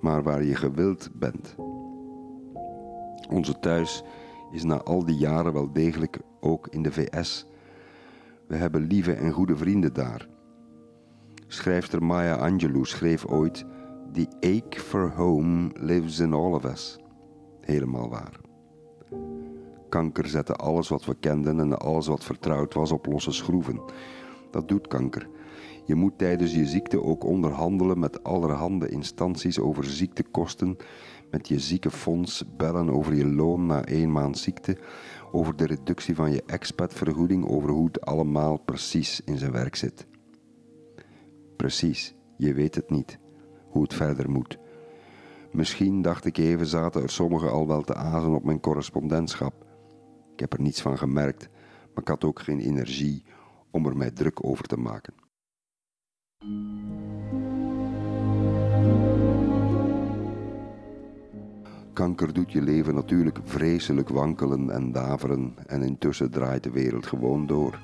[0.00, 1.54] maar waar je gewild bent.
[3.30, 4.04] Onze thuis
[4.52, 7.46] is na al die jaren wel degelijk ook in de VS.
[8.46, 10.28] We hebben lieve en goede vrienden daar.
[11.46, 13.64] Schrijfster Maya Angelou schreef ooit:
[14.12, 16.98] The ache for home lives in all of us.
[17.60, 18.40] Helemaal waar.
[19.92, 23.80] Kanker zette alles wat we kenden en alles wat vertrouwd was op losse schroeven.
[24.50, 25.28] Dat doet kanker.
[25.84, 30.76] Je moet tijdens je ziekte ook onderhandelen met allerhande instanties over ziektekosten,
[31.30, 34.76] met je ziekenfonds, bellen over je loon na één maand ziekte,
[35.32, 40.06] over de reductie van je expatvergoeding, over hoe het allemaal precies in zijn werk zit.
[41.56, 43.18] Precies, je weet het niet,
[43.68, 44.58] hoe het verder moet.
[45.50, 49.70] Misschien, dacht ik even, zaten er sommigen al wel te azen op mijn correspondentschap.
[50.42, 51.48] Heb er niets van gemerkt,
[51.94, 53.24] maar ik had ook geen energie
[53.70, 55.14] om er mij druk over te maken.
[61.92, 67.46] Kanker doet je leven natuurlijk vreselijk wankelen en daveren en intussen draait de wereld gewoon
[67.46, 67.80] door.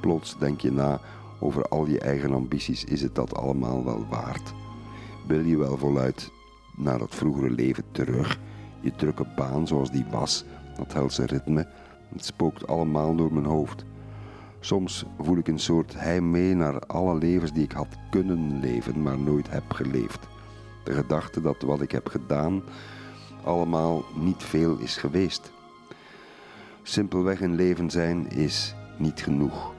[0.00, 1.00] Plots denk je na
[1.40, 4.52] over al je eigen ambities, is het dat allemaal wel waard?
[5.26, 6.30] Wil je wel voluit
[6.76, 8.40] naar dat vroegere leven terug?
[8.80, 10.44] Je drukke baan zoals die was,
[10.80, 11.66] dat helse ritme,
[12.12, 13.84] het spookt allemaal door mijn hoofd.
[14.60, 19.18] Soms voel ik een soort heimwee naar alle levens die ik had kunnen leven, maar
[19.18, 20.28] nooit heb geleefd.
[20.84, 22.62] De gedachte dat wat ik heb gedaan
[23.44, 25.52] allemaal niet veel is geweest.
[26.82, 29.72] Simpelweg een leven zijn is niet genoeg.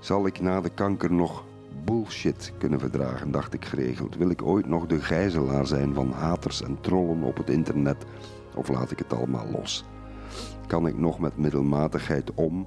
[0.00, 1.44] Zal ik na de kanker nog
[1.84, 4.16] bullshit kunnen verdragen, dacht ik geregeld.
[4.16, 8.04] Wil ik ooit nog de gijzelaar zijn van haters en trollen op het internet,
[8.56, 9.84] of laat ik het allemaal los?
[10.66, 12.66] Kan ik nog met middelmatigheid om,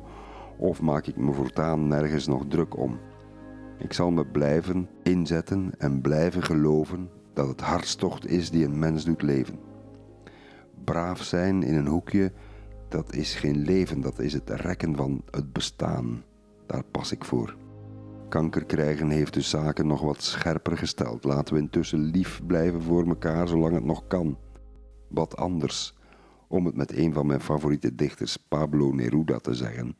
[0.58, 3.00] of maak ik me voortaan nergens nog druk om?
[3.78, 9.06] Ik zal me blijven inzetten en blijven geloven dat het hartstocht is die een mens
[9.06, 9.60] doet leven.
[10.84, 12.32] Braaf zijn in een hoekje,
[12.90, 16.24] dat is geen leven, dat is het rekken van het bestaan.
[16.66, 17.56] Daar pas ik voor.
[18.30, 21.24] Kanker krijgen heeft de zaken nog wat scherper gesteld.
[21.24, 24.38] Laten we intussen lief blijven voor elkaar zolang het nog kan.
[25.08, 25.94] Wat anders,
[26.48, 29.96] om het met een van mijn favoriete dichters, Pablo Neruda, te zeggen.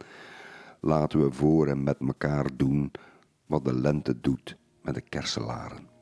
[0.82, 2.92] Laten we voor en met elkaar doen
[3.46, 5.96] wat de lente doet met de kerselaren.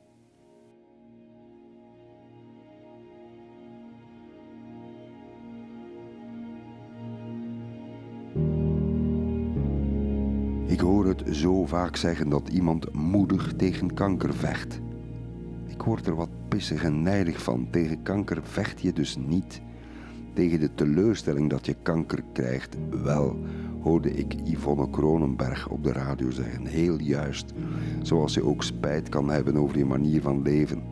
[10.66, 14.80] Ik hoor het zo vaak zeggen dat iemand moedig tegen kanker vecht.
[15.76, 17.68] Ik word er wat pissig en nijdig van.
[17.70, 19.60] Tegen kanker vecht je dus niet.
[20.32, 23.36] Tegen de teleurstelling dat je kanker krijgt, wel,
[23.80, 26.66] hoorde ik Yvonne Kronenberg op de radio zeggen.
[26.66, 27.52] Heel juist.
[28.02, 30.82] Zoals je ook spijt kan hebben over je manier van leven.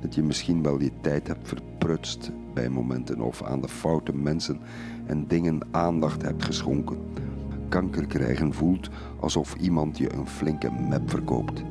[0.00, 4.60] Dat je misschien wel je tijd hebt verprutst bij momenten of aan de foute mensen
[5.06, 6.98] en dingen aandacht hebt geschonken
[7.72, 8.88] kanker krijgen voelt
[9.20, 11.62] alsof iemand je een flinke mep verkoopt.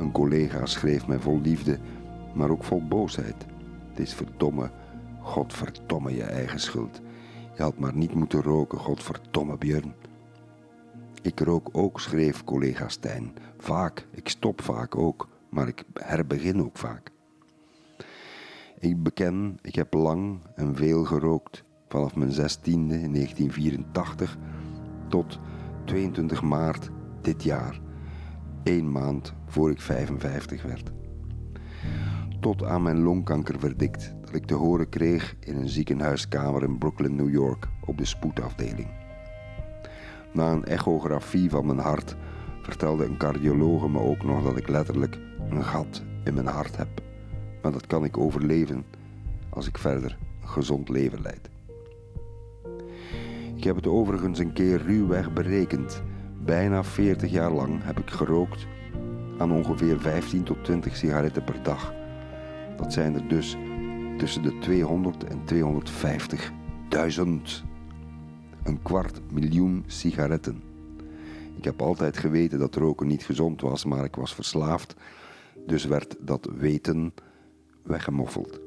[0.00, 1.78] Een collega schreef mij vol liefde,
[2.34, 3.46] maar ook vol boosheid.
[3.88, 4.70] Het is verdomme,
[5.20, 7.00] godverdomme je eigen schuld.
[7.56, 9.94] Je had maar niet moeten roken, godverdomme Björn.
[11.22, 13.32] Ik rook ook, schreef collega Stijn.
[13.58, 17.10] Vaak, ik stop vaak ook, maar ik herbegin ook vaak.
[18.78, 21.64] Ik beken, ik heb lang en veel gerookt.
[21.88, 24.36] Vanaf mijn zestiende in 1984
[25.08, 25.38] tot
[25.84, 27.80] 22 maart dit jaar,
[28.62, 30.90] één maand voor ik 55 werd.
[32.40, 37.30] Tot aan mijn longkankerverdict dat ik te horen kreeg in een ziekenhuiskamer in Brooklyn, New
[37.30, 38.88] York, op de spoedafdeling.
[40.32, 42.16] Na een echografie van mijn hart
[42.62, 45.18] vertelde een cardiologe me ook nog dat ik letterlijk
[45.50, 46.88] een gat in mijn hart heb.
[47.62, 48.84] Maar dat kan ik overleven
[49.48, 51.50] als ik verder een gezond leven leid.
[53.56, 56.02] Ik heb het overigens een keer ruwweg berekend.
[56.44, 58.66] Bijna 40 jaar lang heb ik gerookt
[59.40, 61.94] aan ongeveer 15 tot 20 sigaretten per dag.
[62.76, 63.56] Dat zijn er dus
[64.18, 65.60] tussen de 200 en 250.000.
[68.62, 70.62] Een kwart miljoen sigaretten.
[71.56, 74.94] Ik heb altijd geweten dat roken niet gezond was, maar ik was verslaafd,
[75.66, 77.14] dus werd dat weten
[77.82, 78.60] weggemoffeld.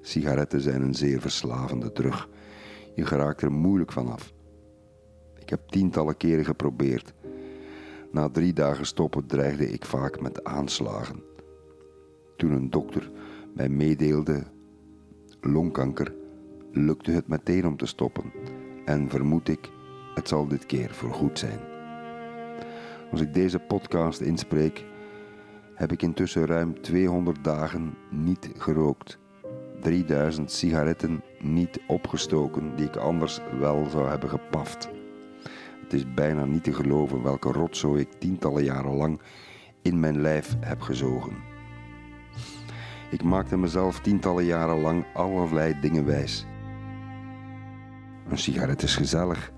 [0.00, 2.28] Sigaretten zijn een zeer verslavende drug.
[2.94, 4.32] Je geraakt er moeilijk vanaf.
[5.38, 7.14] Ik heb tientallen keren geprobeerd.
[8.14, 11.22] Na drie dagen stoppen dreigde ik vaak met aanslagen.
[12.36, 13.10] Toen een dokter
[13.54, 14.42] mij meedeelde
[15.40, 16.14] longkanker,
[16.72, 18.32] lukte het meteen om te stoppen.
[18.84, 19.70] En vermoed ik,
[20.14, 21.58] het zal dit keer voorgoed zijn.
[23.10, 24.84] Als ik deze podcast inspreek,
[25.74, 29.18] heb ik intussen ruim 200 dagen niet gerookt.
[29.80, 34.88] 3000 sigaretten niet opgestoken die ik anders wel zou hebben gepaft.
[35.94, 39.20] Is bijna niet te geloven welke rotzooi ik tientallen jaren lang
[39.82, 41.32] in mijn lijf heb gezogen.
[43.10, 46.46] Ik maakte mezelf tientallen jaren lang allerlei dingen wijs.
[48.28, 49.52] Een sigaret is gezellig.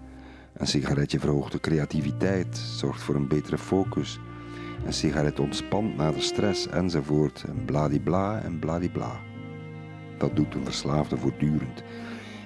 [0.53, 4.21] Een sigaretje verhoogt de creativiteit, zorgt voor een betere focus.
[4.85, 7.45] Een sigaret ontspant na de stress enzovoort.
[7.49, 9.21] En bladibla en bladibla.
[10.19, 11.83] Dat doet een verslaafde voortdurend.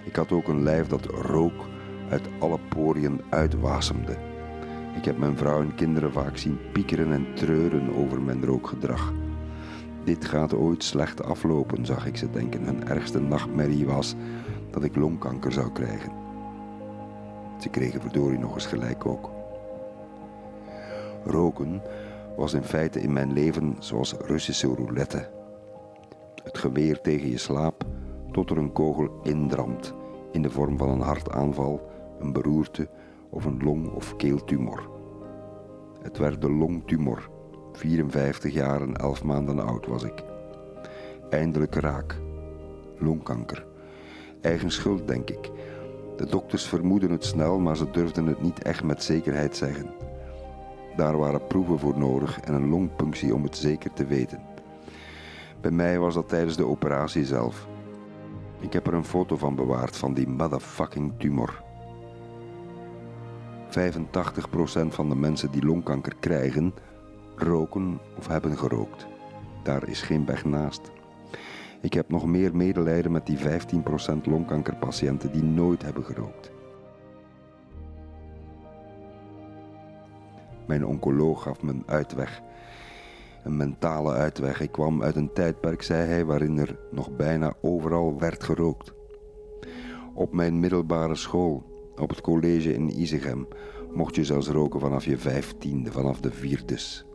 [0.04, 1.69] Ik had ook een lijf dat rook
[2.10, 4.16] uit alle poriën uitwasemde.
[4.96, 9.12] Ik heb mijn vrouw en kinderen vaak zien piekeren en treuren over mijn rookgedrag.
[10.04, 12.64] Dit gaat ooit slecht aflopen, zag ik ze denken.
[12.64, 14.14] Hun ergste nachtmerrie was
[14.70, 16.12] dat ik longkanker zou krijgen.
[17.58, 19.30] Ze kregen verdorie nog eens gelijk ook.
[21.24, 21.82] Roken
[22.36, 25.28] was in feite in mijn leven zoals Russische roulette.
[26.42, 27.84] Het geweer tegen je slaap
[28.32, 29.94] tot er een kogel indramt
[30.32, 32.88] in de vorm van een hartaanval, een beroerte
[33.30, 34.88] of een long- of keeltumor.
[36.02, 37.28] Het werd de longtumor.
[37.72, 40.22] 54 jaar en 11 maanden oud was ik.
[41.30, 42.20] Eindelijk raak.
[42.98, 43.66] Longkanker.
[44.40, 45.50] Eigen schuld, denk ik.
[46.16, 49.90] De dokters vermoeden het snel, maar ze durfden het niet echt met zekerheid zeggen.
[50.96, 54.40] Daar waren proeven voor nodig en een longpunctie om het zeker te weten.
[55.60, 57.66] Bij mij was dat tijdens de operatie zelf.
[58.58, 61.62] Ik heb er een foto van bewaard van die motherfucking tumor.
[63.70, 66.74] 85% van de mensen die longkanker krijgen,
[67.36, 69.06] roken of hebben gerookt.
[69.62, 70.90] Daar is geen weg naast.
[71.80, 73.42] Ik heb nog meer medelijden met die 15%
[74.24, 76.50] longkankerpatiënten die nooit hebben gerookt.
[80.66, 82.42] Mijn oncoloog gaf me een uitweg.
[83.44, 84.60] Een mentale uitweg.
[84.60, 88.92] Ik kwam uit een tijdperk, zei hij, waarin er nog bijna overal werd gerookt.
[90.14, 91.69] Op mijn middelbare school,
[92.00, 93.48] op het college in Isegem,
[93.92, 97.06] mocht je zelfs roken vanaf je vijftiende, vanaf de vierdes.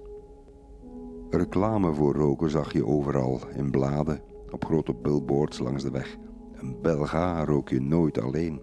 [1.29, 4.21] Reclame voor roken zag je overal, in bladen,
[4.51, 6.17] op grote billboards langs de weg.
[6.53, 8.61] Een Belga rook je nooit alleen.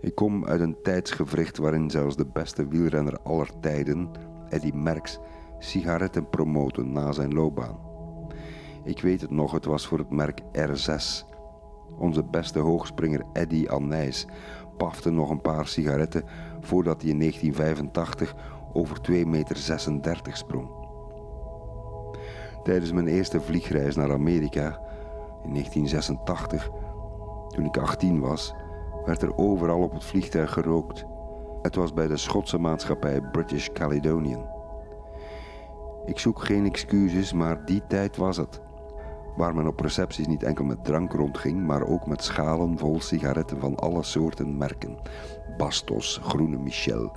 [0.00, 4.10] Ik kom uit een tijdsgevricht waarin zelfs de beste wielrenner aller tijden,
[4.48, 5.18] Eddy Merckx,
[5.58, 7.78] sigaretten promoten na zijn loopbaan.
[8.84, 11.28] Ik weet het nog, het was voor het merk R6.
[11.98, 14.26] Onze beste hoogspringer Eddy Anijs
[14.84, 16.24] pafte nog een paar sigaretten
[16.60, 18.34] voordat hij in 1985
[18.72, 19.56] over 2,36 meter
[20.32, 20.68] sprong.
[22.62, 24.80] Tijdens mijn eerste vliegreis naar Amerika
[25.44, 26.70] in 1986,
[27.48, 28.54] toen ik 18 was,
[29.04, 31.04] werd er overal op het vliegtuig gerookt.
[31.62, 34.48] Het was bij de Schotse maatschappij British Caledonian.
[36.04, 38.60] Ik zoek geen excuses, maar die tijd was het.
[39.36, 43.60] Waar men op recepties niet enkel met drank rondging, maar ook met schalen vol sigaretten
[43.60, 44.96] van alle soorten merken.
[45.56, 47.16] Bastos, Groene Michel,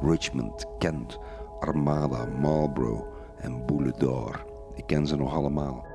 [0.00, 1.18] Richmond, Kent,
[1.60, 3.94] Armada, Marlboro en Boule.
[4.74, 5.86] Ik ken ze nog allemaal.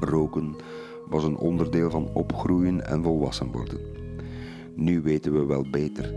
[0.00, 0.56] Roken
[1.08, 3.80] was een onderdeel van opgroeien en volwassen worden.
[4.74, 6.14] Nu weten we wel beter.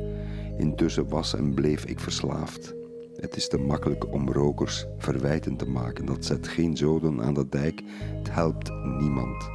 [0.58, 2.76] Intussen was en bleef ik verslaafd.
[3.20, 6.06] Het is te makkelijk om rokers verwijten te maken.
[6.06, 7.82] Dat zet geen zoden aan de dijk.
[7.88, 9.50] Het helpt niemand.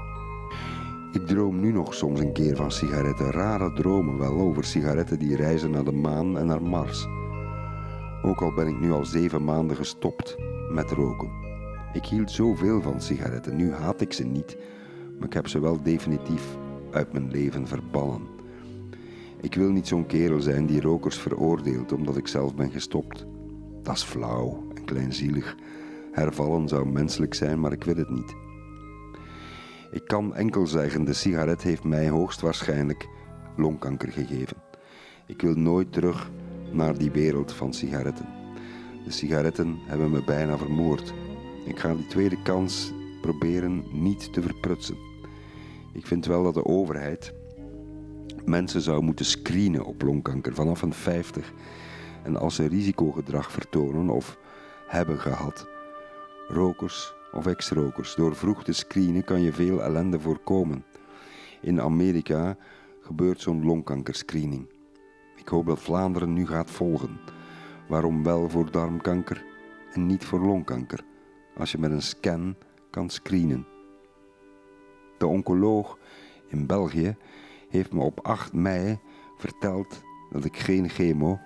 [1.12, 3.30] Ik droom nu nog soms een keer van sigaretten.
[3.30, 7.06] Rare dromen wel over sigaretten die reizen naar de maan en naar Mars.
[8.22, 10.36] Ook al ben ik nu al zeven maanden gestopt
[10.70, 11.30] met roken.
[11.92, 13.56] Ik hield zoveel van sigaretten.
[13.56, 14.56] Nu haat ik ze niet,
[15.18, 16.56] maar ik heb ze wel definitief
[16.90, 18.22] uit mijn leven verbannen.
[19.40, 23.26] Ik wil niet zo'n kerel zijn die rokers veroordeelt omdat ik zelf ben gestopt.
[23.82, 25.56] Dat is flauw en kleinzielig.
[26.12, 28.34] Hervallen zou menselijk zijn, maar ik wil het niet.
[29.90, 33.08] Ik kan enkel zeggen, de sigaret heeft mij hoogstwaarschijnlijk
[33.56, 34.56] longkanker gegeven.
[35.26, 36.30] Ik wil nooit terug
[36.70, 38.26] naar die wereld van sigaretten.
[39.04, 41.12] De sigaretten hebben me bijna vermoord.
[41.66, 44.96] Ik ga die tweede kans proberen niet te verprutsen.
[45.92, 47.32] Ik vind wel dat de overheid
[48.44, 51.52] mensen zou moeten screenen op longkanker vanaf een 50.
[52.22, 54.38] En als ze risicogedrag vertonen of
[54.86, 55.66] hebben gehad,
[56.48, 60.84] rokers of ex-rokers, door vroeg te screenen kan je veel ellende voorkomen.
[61.60, 62.56] In Amerika
[63.00, 64.70] gebeurt zo'n longkankerscreening.
[65.36, 67.20] Ik hoop dat Vlaanderen nu gaat volgen.
[67.88, 69.44] Waarom wel voor darmkanker
[69.92, 71.04] en niet voor longkanker,
[71.56, 72.56] als je met een scan
[72.90, 73.66] kan screenen.
[75.18, 75.98] De oncoloog
[76.48, 77.16] in België
[77.68, 78.98] heeft me op 8 mei
[79.36, 81.40] verteld dat ik geen chemo,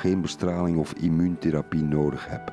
[0.00, 2.46] geen bestraling of immuuntherapie nodig heb.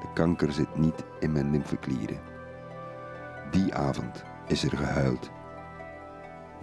[0.00, 2.20] De kanker zit niet in mijn lymfeklieren.
[3.50, 5.30] Die avond is er gehuild.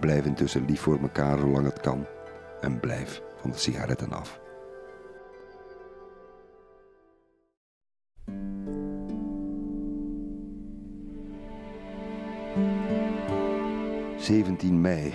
[0.00, 2.06] Blijf intussen lief voor elkaar zolang het kan
[2.60, 4.40] en blijf van de sigaretten af.
[14.16, 15.12] ...17 mei,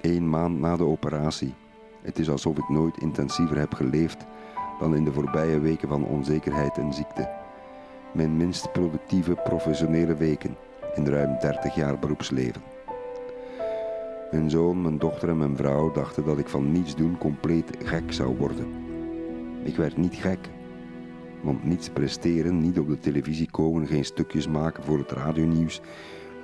[0.00, 1.54] één maand na de operatie.
[2.04, 4.26] Het is alsof ik nooit intensiever heb geleefd...
[4.78, 7.30] ...dan in de voorbije weken van onzekerheid en ziekte.
[8.12, 10.56] Mijn minst productieve professionele weken...
[10.94, 12.62] ...in ruim 30 jaar beroepsleven.
[14.30, 18.12] Mijn zoon, mijn dochter en mijn vrouw dachten dat ik van niets doen compleet gek
[18.12, 18.66] zou worden.
[19.62, 20.38] Ik werd niet gek.
[21.42, 25.80] Want niets presteren, niet op de televisie komen, geen stukjes maken voor het radionieuws.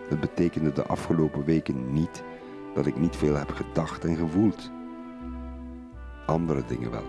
[0.09, 2.23] Dat betekende de afgelopen weken niet
[2.75, 4.71] dat ik niet veel heb gedacht en gevoeld.
[6.31, 7.05] Andere dingen wel.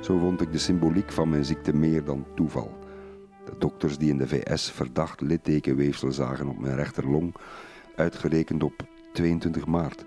[0.00, 2.78] Zo vond ik de symboliek van mijn ziekte meer dan toeval.
[3.44, 7.34] De dokters die in de VS verdacht littekenweefsel zagen op mijn rechterlong,
[7.96, 10.04] uitgerekend op 22 maart.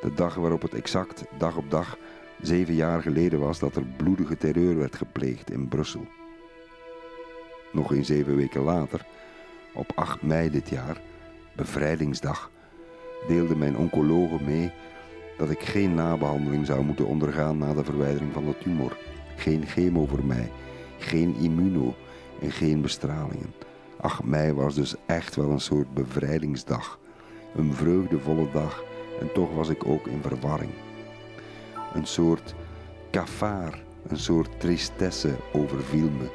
[0.00, 1.98] De dag waarop het exact dag op dag
[2.40, 6.06] zeven jaar geleden was dat er bloedige terreur werd gepleegd in Brussel.
[7.72, 9.06] Nog een zeven weken later,
[9.74, 11.00] op 8 mei dit jaar,
[11.56, 12.50] bevrijdingsdag,
[13.28, 14.72] deelde mijn oncologe mee
[15.36, 18.96] dat ik geen nabehandeling zou moeten ondergaan na de verwijdering van de tumor.
[19.36, 20.52] Geen chemo voor mij,
[20.98, 21.94] geen immuno
[22.40, 23.54] en geen bestralingen.
[24.00, 26.98] 8 mei was dus echt wel een soort bevrijdingsdag.
[27.54, 28.84] Een vreugdevolle dag
[29.20, 30.70] en toch was ik ook in verwarring.
[31.94, 32.54] Een soort
[33.10, 36.28] kafaar, een soort tristesse overviel me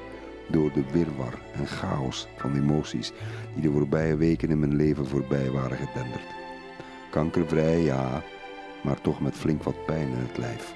[0.50, 3.12] door de wirwar en chaos van emoties
[3.54, 6.26] die de voorbije weken in mijn leven voorbij waren gedenderd.
[7.12, 8.24] Kankervrij, ja,
[8.84, 10.74] maar toch met flink wat pijn in het lijf.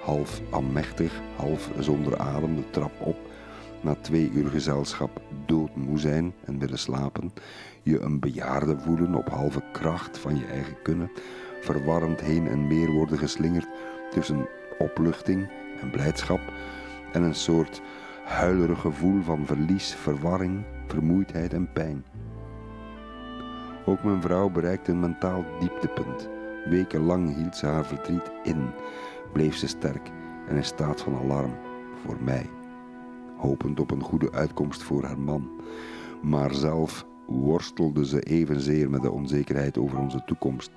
[0.00, 3.16] Half amechtig, half zonder adem de trap op
[3.80, 7.32] na twee uur gezelschap doodmoe zijn en willen slapen,
[7.82, 11.10] je een bejaarde voelen op halve kracht van je eigen kunnen,
[11.60, 13.68] verwarrend heen en meer worden geslingerd
[14.10, 15.50] tussen opluchting
[15.80, 16.40] en blijdschap
[17.12, 17.80] en een soort
[18.24, 22.04] huilerig gevoel van verlies, verwarring, vermoeidheid en pijn.
[23.84, 26.39] Ook mijn vrouw bereikte een mentaal dieptepunt.
[26.68, 28.70] Wekenlang hield ze haar verdriet in,
[29.32, 30.10] bleef ze sterk
[30.48, 31.52] en in staat van alarm
[32.04, 32.46] voor mij,
[33.36, 35.50] hopend op een goede uitkomst voor haar man.
[36.22, 40.70] Maar zelf worstelde ze evenzeer met de onzekerheid over onze toekomst.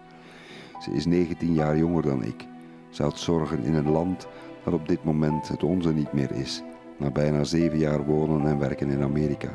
[0.79, 2.47] Ze is 19 jaar jonger dan ik.
[2.89, 4.27] Ze had zorgen in een land
[4.63, 6.63] dat op dit moment het onze niet meer is,
[6.97, 9.49] na bijna zeven jaar wonen en werken in Amerika.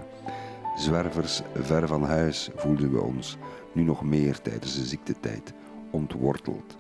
[0.76, 3.38] Zwervers ver van huis voelden we ons,
[3.72, 5.52] nu nog meer tijdens de ziektetijd,
[5.90, 6.78] ontworteld.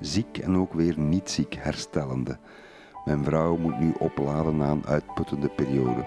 [0.00, 2.38] Ziek en ook weer niet ziek herstellende.
[3.04, 6.06] Mijn vrouw moet nu opladen na een uitputtende periode.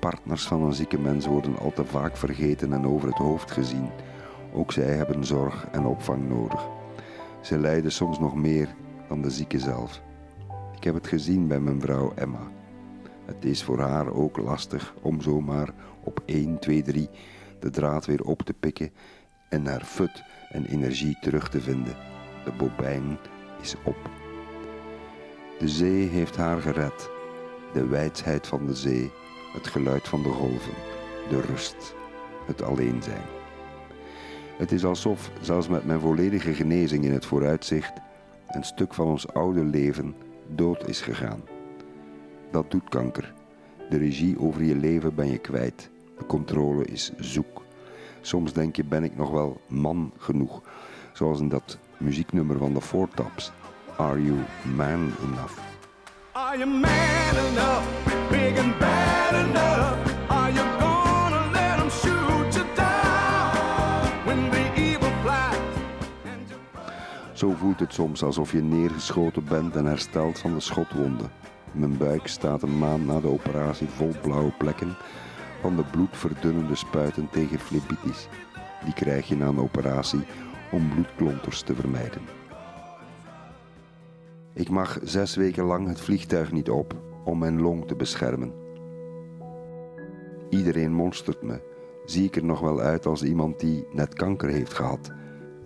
[0.00, 3.88] Partners van een zieke mens worden al te vaak vergeten en over het hoofd gezien.
[4.52, 6.68] Ook zij hebben zorg en opvang nodig.
[7.40, 8.74] Ze lijden soms nog meer
[9.08, 10.02] dan de zieke zelf.
[10.76, 12.50] Ik heb het gezien bij mijn vrouw Emma.
[13.24, 17.08] Het is voor haar ook lastig om zomaar op 1, 2, 3
[17.58, 18.90] de draad weer op te pikken
[19.48, 21.96] en haar fut en energie terug te vinden.
[22.44, 23.18] De bobijn
[23.60, 24.10] is op.
[25.58, 27.10] De zee heeft haar gered.
[27.72, 29.10] De wijsheid van de zee,
[29.52, 30.74] het geluid van de golven,
[31.28, 31.94] de rust,
[32.46, 33.24] het alleen zijn.
[34.56, 37.92] Het is alsof, zelfs met mijn volledige genezing in het vooruitzicht,
[38.48, 40.14] een stuk van ons oude leven
[40.48, 41.40] dood is gegaan.
[42.50, 43.34] Dat doet kanker.
[43.90, 45.90] De regie over je leven ben je kwijt.
[46.18, 47.63] De controle is zoek.
[48.26, 50.62] Soms denk je, ben ik nog wel man genoeg?
[51.12, 53.52] Zoals in dat muzieknummer van de Four Tops.
[53.96, 54.36] Are you
[54.76, 55.58] man enough?
[56.32, 57.86] Are you man enough,
[58.30, 60.30] big and bad enough?
[60.30, 65.58] Are you gonna let 'em shoot you down when the evil flies
[66.24, 66.58] and you
[67.32, 71.30] Zo voelt het soms alsof je neergeschoten bent en herstelt van de schotwonden.
[71.72, 74.96] Mijn buik staat een maand na de operatie vol blauwe plekken
[75.64, 78.28] van de bloedverdunnende spuiten tegen phlebitis.
[78.84, 80.24] Die krijg je na een operatie
[80.72, 82.22] om bloedklonters te vermijden.
[84.52, 86.94] Ik mag zes weken lang het vliegtuig niet op
[87.24, 88.52] om mijn long te beschermen.
[90.50, 91.60] Iedereen monstert me.
[92.04, 95.12] Zie ik er nog wel uit als iemand die net kanker heeft gehad?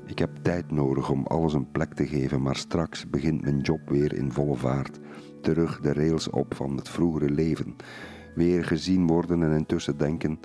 [0.07, 3.80] Ik heb tijd nodig om alles een plek te geven, maar straks begint mijn job
[3.88, 4.99] weer in volle vaart.
[5.40, 7.76] Terug de rails op van het vroegere leven.
[8.39, 10.41] Weer gezien worden en intussen denken: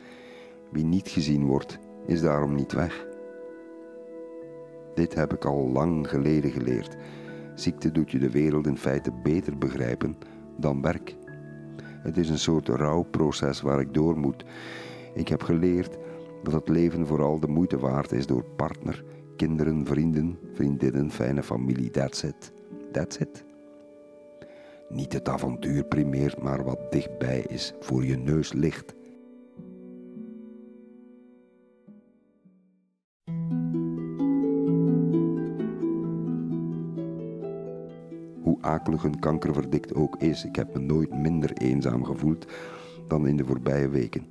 [0.71, 3.05] wie niet gezien wordt, is daarom niet weg.
[4.95, 6.97] Dit heb ik al lang geleden geleerd.
[7.55, 10.15] Ziekte doet je de wereld in feite beter begrijpen
[10.57, 11.15] dan werk.
[11.81, 14.45] Het is een soort rouwproces waar ik door moet.
[15.13, 15.97] Ik heb geleerd
[16.43, 19.03] dat het leven vooral de moeite waard is door partner,
[19.35, 21.89] kinderen, vrienden, vriendinnen, fijne familie.
[21.89, 22.51] That's it.
[22.91, 23.52] That's it.
[24.93, 28.95] Niet het avontuur primeert, maar wat dichtbij is, voor je neus ligt.
[38.41, 42.45] Hoe akelig een kankerverdikt ook is, ik heb me nooit minder eenzaam gevoeld
[43.07, 44.25] dan in de voorbije weken.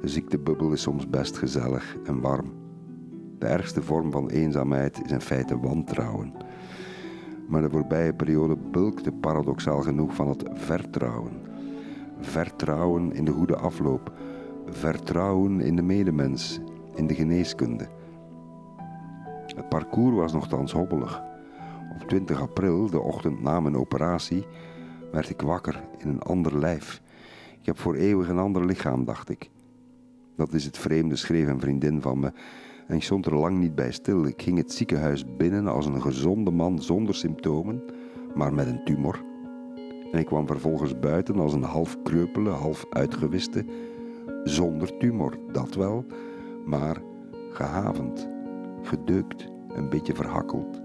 [0.00, 2.52] De ziektebubbel is soms best gezellig en warm.
[3.38, 6.32] De ergste vorm van eenzaamheid is in feite wantrouwen.
[7.50, 11.32] Maar de voorbije periode bulkte paradoxaal genoeg van het vertrouwen.
[12.20, 14.12] Vertrouwen in de goede afloop.
[14.66, 16.60] Vertrouwen in de medemens,
[16.94, 17.88] in de geneeskunde.
[19.46, 21.22] Het parcours was nogthans hobbelig.
[22.00, 24.46] Op 20 april, de ochtend na mijn operatie,
[25.12, 27.02] werd ik wakker in een ander lijf.
[27.60, 29.50] Ik heb voor eeuwig een ander lichaam, dacht ik.
[30.36, 32.32] Dat is het vreemde, schreef een vriendin van me.
[32.90, 34.26] En ik stond er lang niet bij stil.
[34.26, 37.82] Ik ging het ziekenhuis binnen als een gezonde man zonder symptomen,
[38.34, 39.22] maar met een tumor.
[40.12, 43.64] En ik kwam vervolgens buiten als een half kreupele, half uitgewiste,
[44.44, 46.04] zonder tumor, dat wel,
[46.66, 47.02] maar
[47.50, 48.28] gehavend,
[48.82, 50.80] gedeukt, een beetje verhakkeld.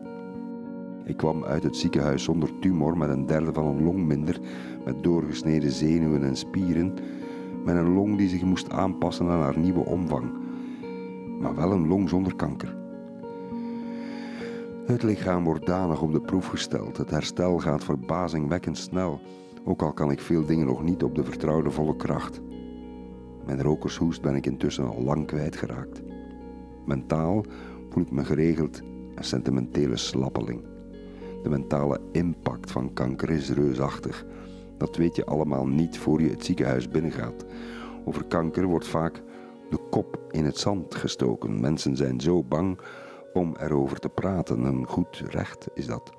[1.05, 4.39] Ik kwam uit het ziekenhuis zonder tumor, met een derde van een long minder,
[4.85, 6.93] met doorgesneden zenuwen en spieren,
[7.63, 10.44] met een long die zich moest aanpassen aan haar nieuwe omvang,
[11.39, 12.75] maar wel een long zonder kanker.
[14.85, 16.97] Het lichaam wordt danig op de proef gesteld.
[16.97, 19.19] Het herstel gaat verbazingwekkend snel,
[19.63, 22.41] ook al kan ik veel dingen nog niet op de vertrouwde volle kracht.
[23.45, 26.01] Mijn rokershoest ben ik intussen al lang kwijtgeraakt.
[26.85, 27.45] Mentaal
[27.89, 28.81] voel ik me geregeld
[29.15, 30.61] een sentimentele slappeling.
[31.43, 34.25] De mentale impact van kanker is reusachtig.
[34.77, 37.45] Dat weet je allemaal niet voor je het ziekenhuis binnengaat.
[38.05, 39.23] Over kanker wordt vaak
[39.69, 41.59] de kop in het zand gestoken.
[41.59, 42.79] Mensen zijn zo bang
[43.33, 44.63] om erover te praten.
[44.63, 46.11] Een goed recht is dat.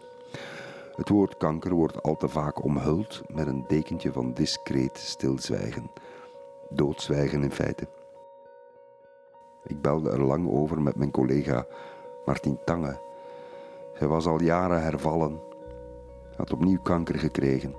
[0.97, 5.91] Het woord kanker wordt al te vaak omhuld met een dekentje van discreet stilzwijgen.
[6.69, 7.89] Doodzwijgen in feite.
[9.65, 11.67] Ik belde er lang over met mijn collega
[12.25, 13.01] Martin Tange.
[13.93, 15.41] Hij was al jaren hervallen,
[16.37, 17.75] had opnieuw kanker gekregen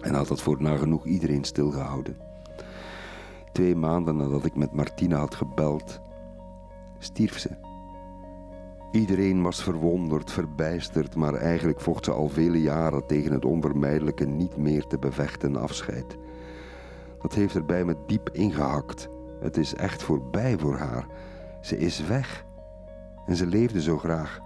[0.00, 2.31] en had dat voor nagenoeg iedereen stilgehouden.
[3.52, 6.00] Twee maanden nadat ik met Martina had gebeld,
[6.98, 7.50] stierf ze.
[8.92, 14.56] Iedereen was verwonderd, verbijsterd, maar eigenlijk vocht ze al vele jaren tegen het onvermijdelijke niet
[14.56, 16.16] meer te bevechten afscheid.
[17.22, 19.08] Dat heeft er bij me diep ingehakt.
[19.40, 21.06] Het is echt voorbij voor haar.
[21.60, 22.44] Ze is weg.
[23.26, 24.40] En ze leefde zo graag.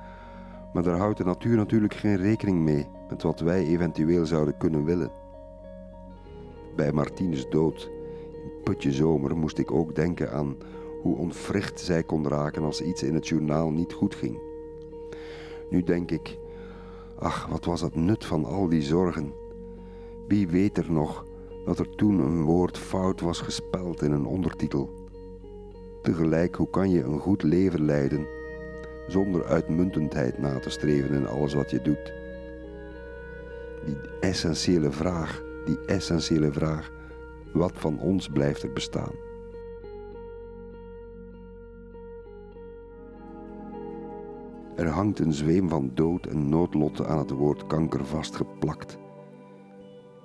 [0.73, 4.85] Maar daar houdt de natuur natuurlijk geen rekening mee met wat wij eventueel zouden kunnen
[4.85, 5.11] willen.
[6.77, 7.91] Bij Martines dood,
[8.67, 10.57] putje zomer, moest ik ook denken aan
[11.03, 14.39] hoe onwricht zij kon raken als iets in het journaal niet goed ging.
[15.71, 16.39] Nu denk ik,
[17.19, 19.33] ach, wat was het nut van al die zorgen?
[20.29, 21.25] Wie weet er nog
[21.65, 24.91] dat er toen een woord fout was gespeld in een ondertitel?
[26.03, 28.27] Tegelijk, hoe kan je een goed leven leiden
[29.07, 32.13] zonder uitmuntendheid na te streven in alles wat je doet?
[33.85, 36.96] Die essentiële vraag, die essentiële vraag,
[37.57, 39.13] wat van ons blijft er bestaan?
[44.77, 48.99] Er hangt een zweem van dood en noodlotten aan het woord kanker vastgeplakt.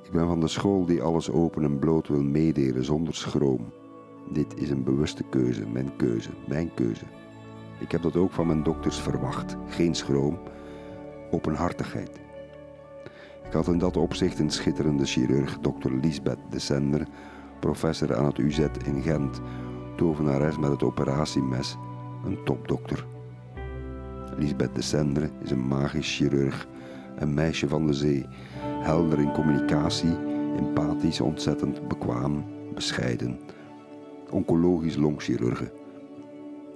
[0.03, 3.73] Ik ben van de school die alles open en bloot wil meedelen zonder schroom.
[4.31, 7.05] Dit is een bewuste keuze, mijn keuze, mijn keuze.
[7.79, 9.57] Ik heb dat ook van mijn dokters verwacht.
[9.67, 10.39] Geen schroom,
[11.31, 12.19] openhartigheid.
[13.51, 17.07] Ik had in dat opzicht een schitterende chirurg, dokter Lisbeth de Sender,
[17.59, 19.41] professor aan het UZ in Gent,
[19.95, 21.77] tovenares met het operatiemes,
[22.25, 23.05] een topdokter.
[24.37, 26.67] Lisbeth de Sendre is een magisch chirurg,
[27.15, 28.25] een meisje van de zee,
[28.61, 30.17] helder in communicatie,
[30.57, 33.39] empathisch, ontzettend bekwaam, bescheiden.
[34.29, 35.71] Oncologisch longchirurge.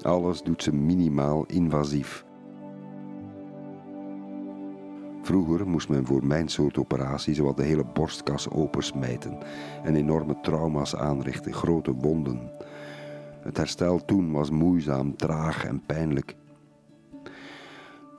[0.02, 2.25] Alles doet ze minimaal invasief.
[5.26, 9.38] Vroeger moest men voor mijn soort operatie zowat de hele borstkas opensmijten
[9.84, 12.52] en enorme trauma's aanrichten, grote wonden.
[13.42, 16.36] Het herstel toen was moeizaam, traag en pijnlijk.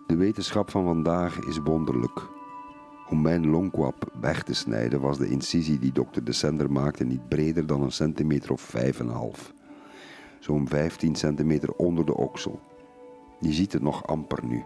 [0.07, 2.29] De wetenschap van vandaag is wonderlijk.
[3.09, 7.29] Om mijn longkwap weg te snijden was de incisie die dokter De Sender maakte niet
[7.29, 9.53] breder dan een centimeter of vijf en half.
[10.39, 12.61] Zo'n 15 centimeter onder de oksel.
[13.41, 14.65] Je ziet het nog amper nu.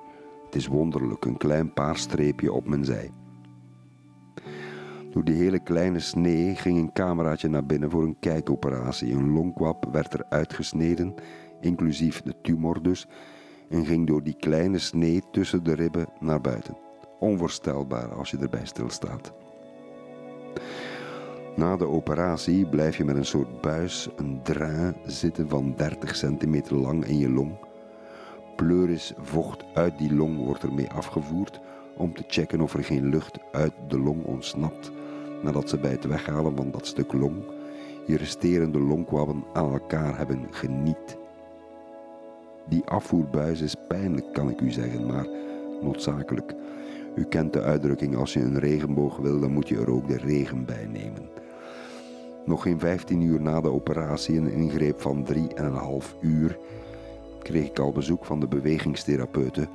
[0.51, 3.11] Het is wonderlijk, een klein paarstreepje op mijn zij.
[5.11, 9.13] Door die hele kleine snee ging een cameraatje naar binnen voor een kijkoperatie.
[9.13, 11.15] Een longkwap werd er uitgesneden,
[11.61, 13.07] inclusief de tumor dus,
[13.69, 16.77] en ging door die kleine snee tussen de ribben naar buiten.
[17.19, 19.33] Onvoorstelbaar als je erbij stilstaat.
[21.57, 26.77] Na de operatie blijf je met een soort buis, een drain, zitten van 30 centimeter
[26.77, 27.69] lang in je long.
[28.57, 31.61] Pleuris vocht uit die long wordt ermee afgevoerd
[31.97, 34.93] om te checken of er geen lucht uit de long ontsnapt
[35.43, 37.43] nadat ze bij het weghalen van dat stuk long
[38.07, 41.19] je resterende longkwabben aan elkaar hebben geniet.
[42.69, 45.27] Die afvoerbuis is pijnlijk, kan ik u zeggen, maar
[45.83, 46.55] noodzakelijk.
[47.15, 50.17] U kent de uitdrukking: als je een regenboog wil, dan moet je er ook de
[50.17, 51.29] regen bij nemen.
[52.45, 56.59] Nog geen 15 uur na de operatie, een ingreep van 3,5 uur,
[57.43, 59.69] kreeg ik al bezoek van de bewegingstherapeuten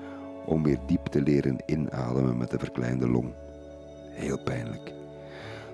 [0.46, 3.34] om weer diep te leren inademen met de verkleinde long.
[4.12, 4.94] Heel pijnlijk.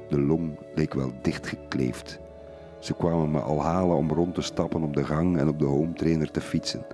[0.09, 2.19] De long leek wel dichtgekleefd.
[2.79, 5.65] Ze kwamen me al halen om rond te stappen op de gang en op de
[5.65, 6.85] home trainer te fietsen.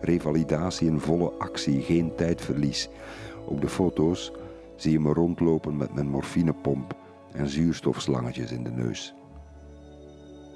[0.00, 2.88] Revalidatie in volle actie, geen tijdverlies.
[3.46, 4.32] Op de foto's
[4.76, 6.96] zie je me rondlopen met mijn morfinepomp
[7.32, 9.14] en zuurstofslangetjes in de neus.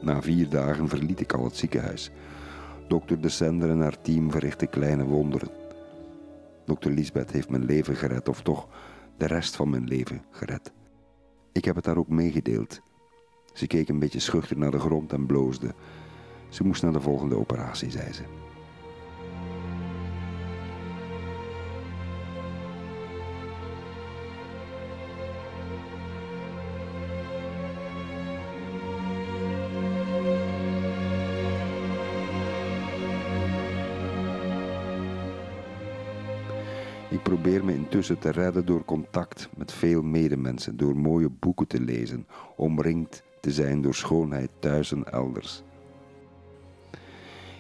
[0.01, 2.11] Na vier dagen verliet ik al het ziekenhuis.
[2.89, 5.49] Dokter De Sender en haar team verrichten kleine wonderen.
[6.65, 8.69] Dokter Lisbeth heeft mijn leven gered, of toch
[9.17, 10.73] de rest van mijn leven gered.
[11.53, 12.81] Ik heb het haar ook meegedeeld.
[13.53, 15.75] Ze keek een beetje schuchter naar de grond en bloosde.
[16.49, 18.23] Ze moest naar de volgende operatie, zei ze.
[37.29, 42.27] Probeer me intussen te redden door contact met veel medemensen, door mooie boeken te lezen,
[42.57, 45.63] omringd te zijn door schoonheid thuis en elders.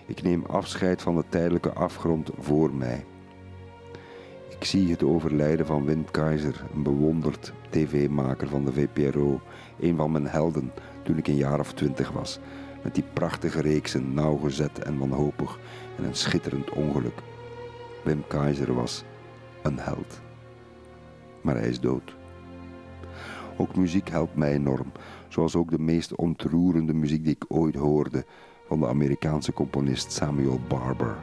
[0.06, 3.04] Ik neem afscheid van de tijdelijke afgrond voor mij.
[4.48, 9.40] Ik zie het overlijden van Wim Keizer, een bewonderd tv-maker van de VPRO,
[9.80, 12.38] een van mijn helden toen ik een jaar of twintig was,
[12.82, 15.58] met die prachtige reeksen nauwgezet en wanhopig
[15.96, 17.22] en een schitterend ongeluk.
[18.04, 19.04] Wim Keizer was
[19.68, 20.20] een held.
[21.42, 22.16] Maar hij is dood.
[23.56, 24.92] Ook muziek helpt mij enorm,
[25.28, 28.24] zoals ook de meest ontroerende muziek die ik ooit hoorde
[28.66, 31.16] van de Amerikaanse componist Samuel Barber.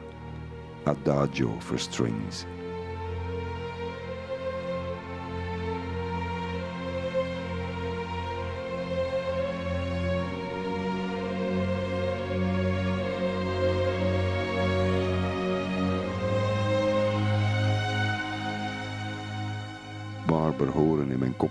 [0.84, 2.44] Adagio for Strings.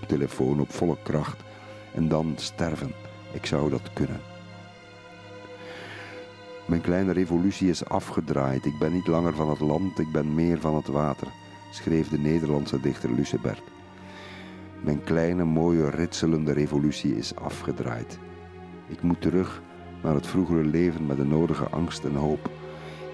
[0.06, 1.43] Koptelefoon op volle kracht
[1.93, 2.91] en dan sterven.
[3.32, 4.20] Ik zou dat kunnen.
[6.66, 8.66] Mijn kleine revolutie is afgedraaid.
[8.66, 11.28] Ik ben niet langer van het land, ik ben meer van het water,
[11.72, 13.62] schreef de Nederlandse dichter Lucebert.
[14.82, 18.20] Mijn kleine, mooie, ritselende revolutie is afgedraaid.
[18.88, 19.62] Ik moet terug
[20.03, 22.49] naar het vroegere leven met de nodige angst en hoop.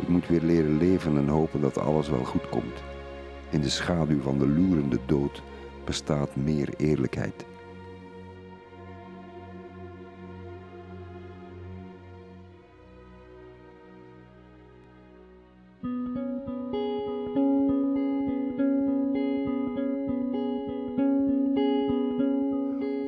[0.01, 2.83] Ik moet weer leren leven en hopen dat alles wel goed komt.
[3.49, 5.41] In de schaduw van de loerende dood
[5.85, 7.45] bestaat meer eerlijkheid.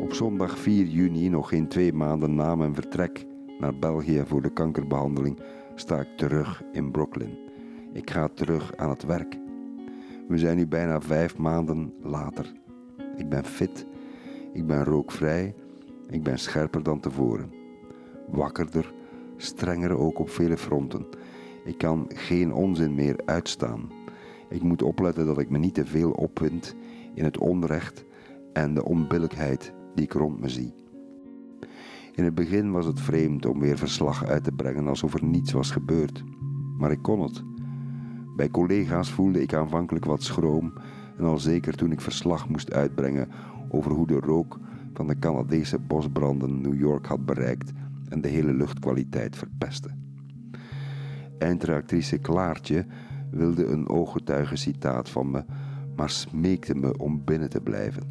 [0.02, 3.26] Op zondag 4 juni, nog geen twee maanden na mijn vertrek
[3.60, 5.40] naar België voor de kankerbehandeling,
[5.76, 7.38] sta ik terug in Brooklyn.
[7.94, 9.38] Ik ga terug aan het werk.
[10.28, 12.63] We zijn nu bijna vijf maanden later.
[13.16, 13.86] Ik ben fit,
[14.54, 15.56] ik ben rookvrij,
[16.10, 17.52] ik ben scherper dan tevoren.
[18.28, 18.94] Wakkerder,
[19.38, 21.06] strenger ook op vele fronten.
[21.66, 23.90] Ik kan geen onzin meer uitstaan.
[24.50, 26.76] Ik moet opletten dat ik me niet te veel opwind
[27.14, 28.06] in het onrecht
[28.54, 30.74] en de onbillijkheid die ik rond me zie.
[32.12, 35.52] In het begin was het vreemd om weer verslag uit te brengen alsof er niets
[35.52, 36.24] was gebeurd,
[36.78, 37.44] maar ik kon het.
[38.36, 40.74] Bij collega's voelde ik aanvankelijk wat schroom
[41.18, 43.28] en al zeker toen ik verslag moest uitbrengen
[43.70, 44.60] over hoe de rook
[44.94, 47.72] van de Canadese bosbranden New York had bereikt
[48.10, 49.90] en de hele luchtkwaliteit verpestte.
[51.38, 52.86] Eindredactrice Klaartje
[53.32, 55.44] wilde een ooggetuigencitaat van me,
[55.96, 58.04] maar smeekte me om binnen te blijven.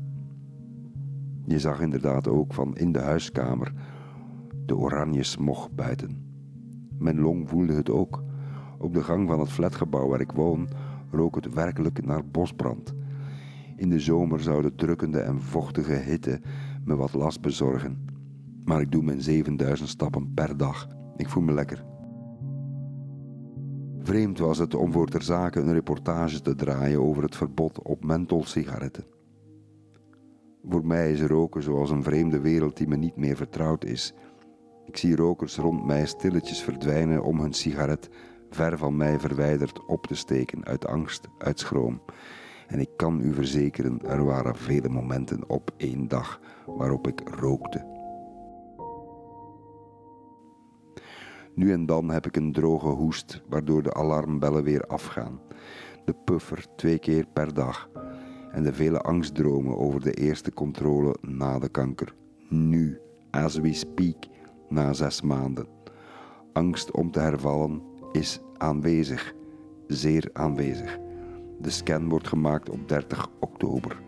[1.45, 3.73] Je zag inderdaad ook van in de huiskamer
[4.67, 6.17] de oranje smog buiten.
[6.99, 8.23] Mijn long voelde het ook.
[8.79, 10.69] Op de gang van het flatgebouw waar ik woon
[11.13, 12.95] rook het werkelijk naar bosbrand.
[13.77, 16.41] In de zomer zou de drukkende en vochtige hitte
[16.85, 18.05] me wat last bezorgen.
[18.65, 20.89] Maar ik doe mijn 7000 stappen per dag.
[21.17, 21.85] Ik voel me lekker.
[23.99, 28.05] Vreemd was het om voor ter zake een reportage te draaien over het verbod op
[28.05, 29.05] mentholsigaretten.
[30.69, 34.15] Voor mij is roken zoals een vreemde wereld die me niet meer vertrouwd is.
[34.87, 38.11] Ik zie rokers rond mij stilletjes verdwijnen om hun sigaret
[38.55, 42.03] ver van mij verwijderd op te steken uit angst, uit schroom.
[42.67, 47.91] En ik kan u verzekeren, er waren vele momenten op één dag waarop ik rookte.
[51.55, 55.41] Nu en dan heb ik een droge hoest, waardoor de alarmbellen weer afgaan.
[56.05, 57.89] De puffer twee keer per dag.
[58.51, 62.15] En de vele angstdromen over de eerste controle na de kanker.
[62.49, 63.01] Nu,
[63.31, 64.27] as we speak,
[64.69, 65.67] na zes maanden.
[66.53, 69.35] Angst om te hervallen is aanwezig,
[69.87, 70.99] zeer aanwezig.
[71.61, 74.01] De scan wordt gemaakt op 30 oktober.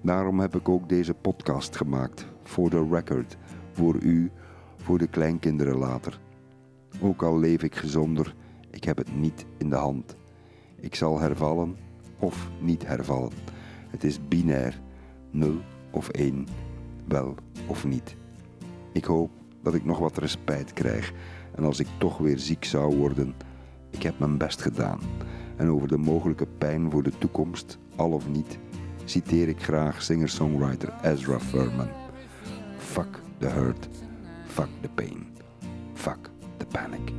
[0.00, 3.36] Daarom heb ik ook deze podcast gemaakt, voor de record,
[3.72, 4.30] voor u,
[4.76, 6.20] voor de kleinkinderen later.
[7.00, 8.34] Ook al leef ik gezonder,
[8.70, 10.16] ik heb het niet in de hand.
[10.80, 11.76] Ik zal hervallen
[12.18, 13.32] of niet hervallen.
[13.88, 14.80] Het is binair,
[15.30, 15.60] 0
[15.90, 16.46] of 1,
[17.08, 17.34] wel
[17.66, 18.16] of niet.
[18.92, 19.30] Ik hoop
[19.62, 21.12] dat ik nog wat respijt krijg
[21.58, 23.34] en als ik toch weer ziek zou worden,
[23.90, 25.00] ik heb mijn best gedaan.
[25.56, 28.58] En over de mogelijke pijn voor de toekomst, al of niet,
[29.04, 31.88] citeer ik graag singer-songwriter Ezra Furman.
[32.76, 33.88] Fuck the hurt,
[34.46, 35.26] fuck the pain,
[35.94, 37.12] fuck the panic.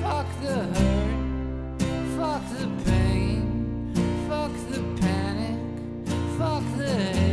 [0.00, 1.82] Fuck the hurt,
[2.16, 3.42] fuck the pain,
[4.28, 5.58] fuck the panic,
[6.38, 7.25] fuck the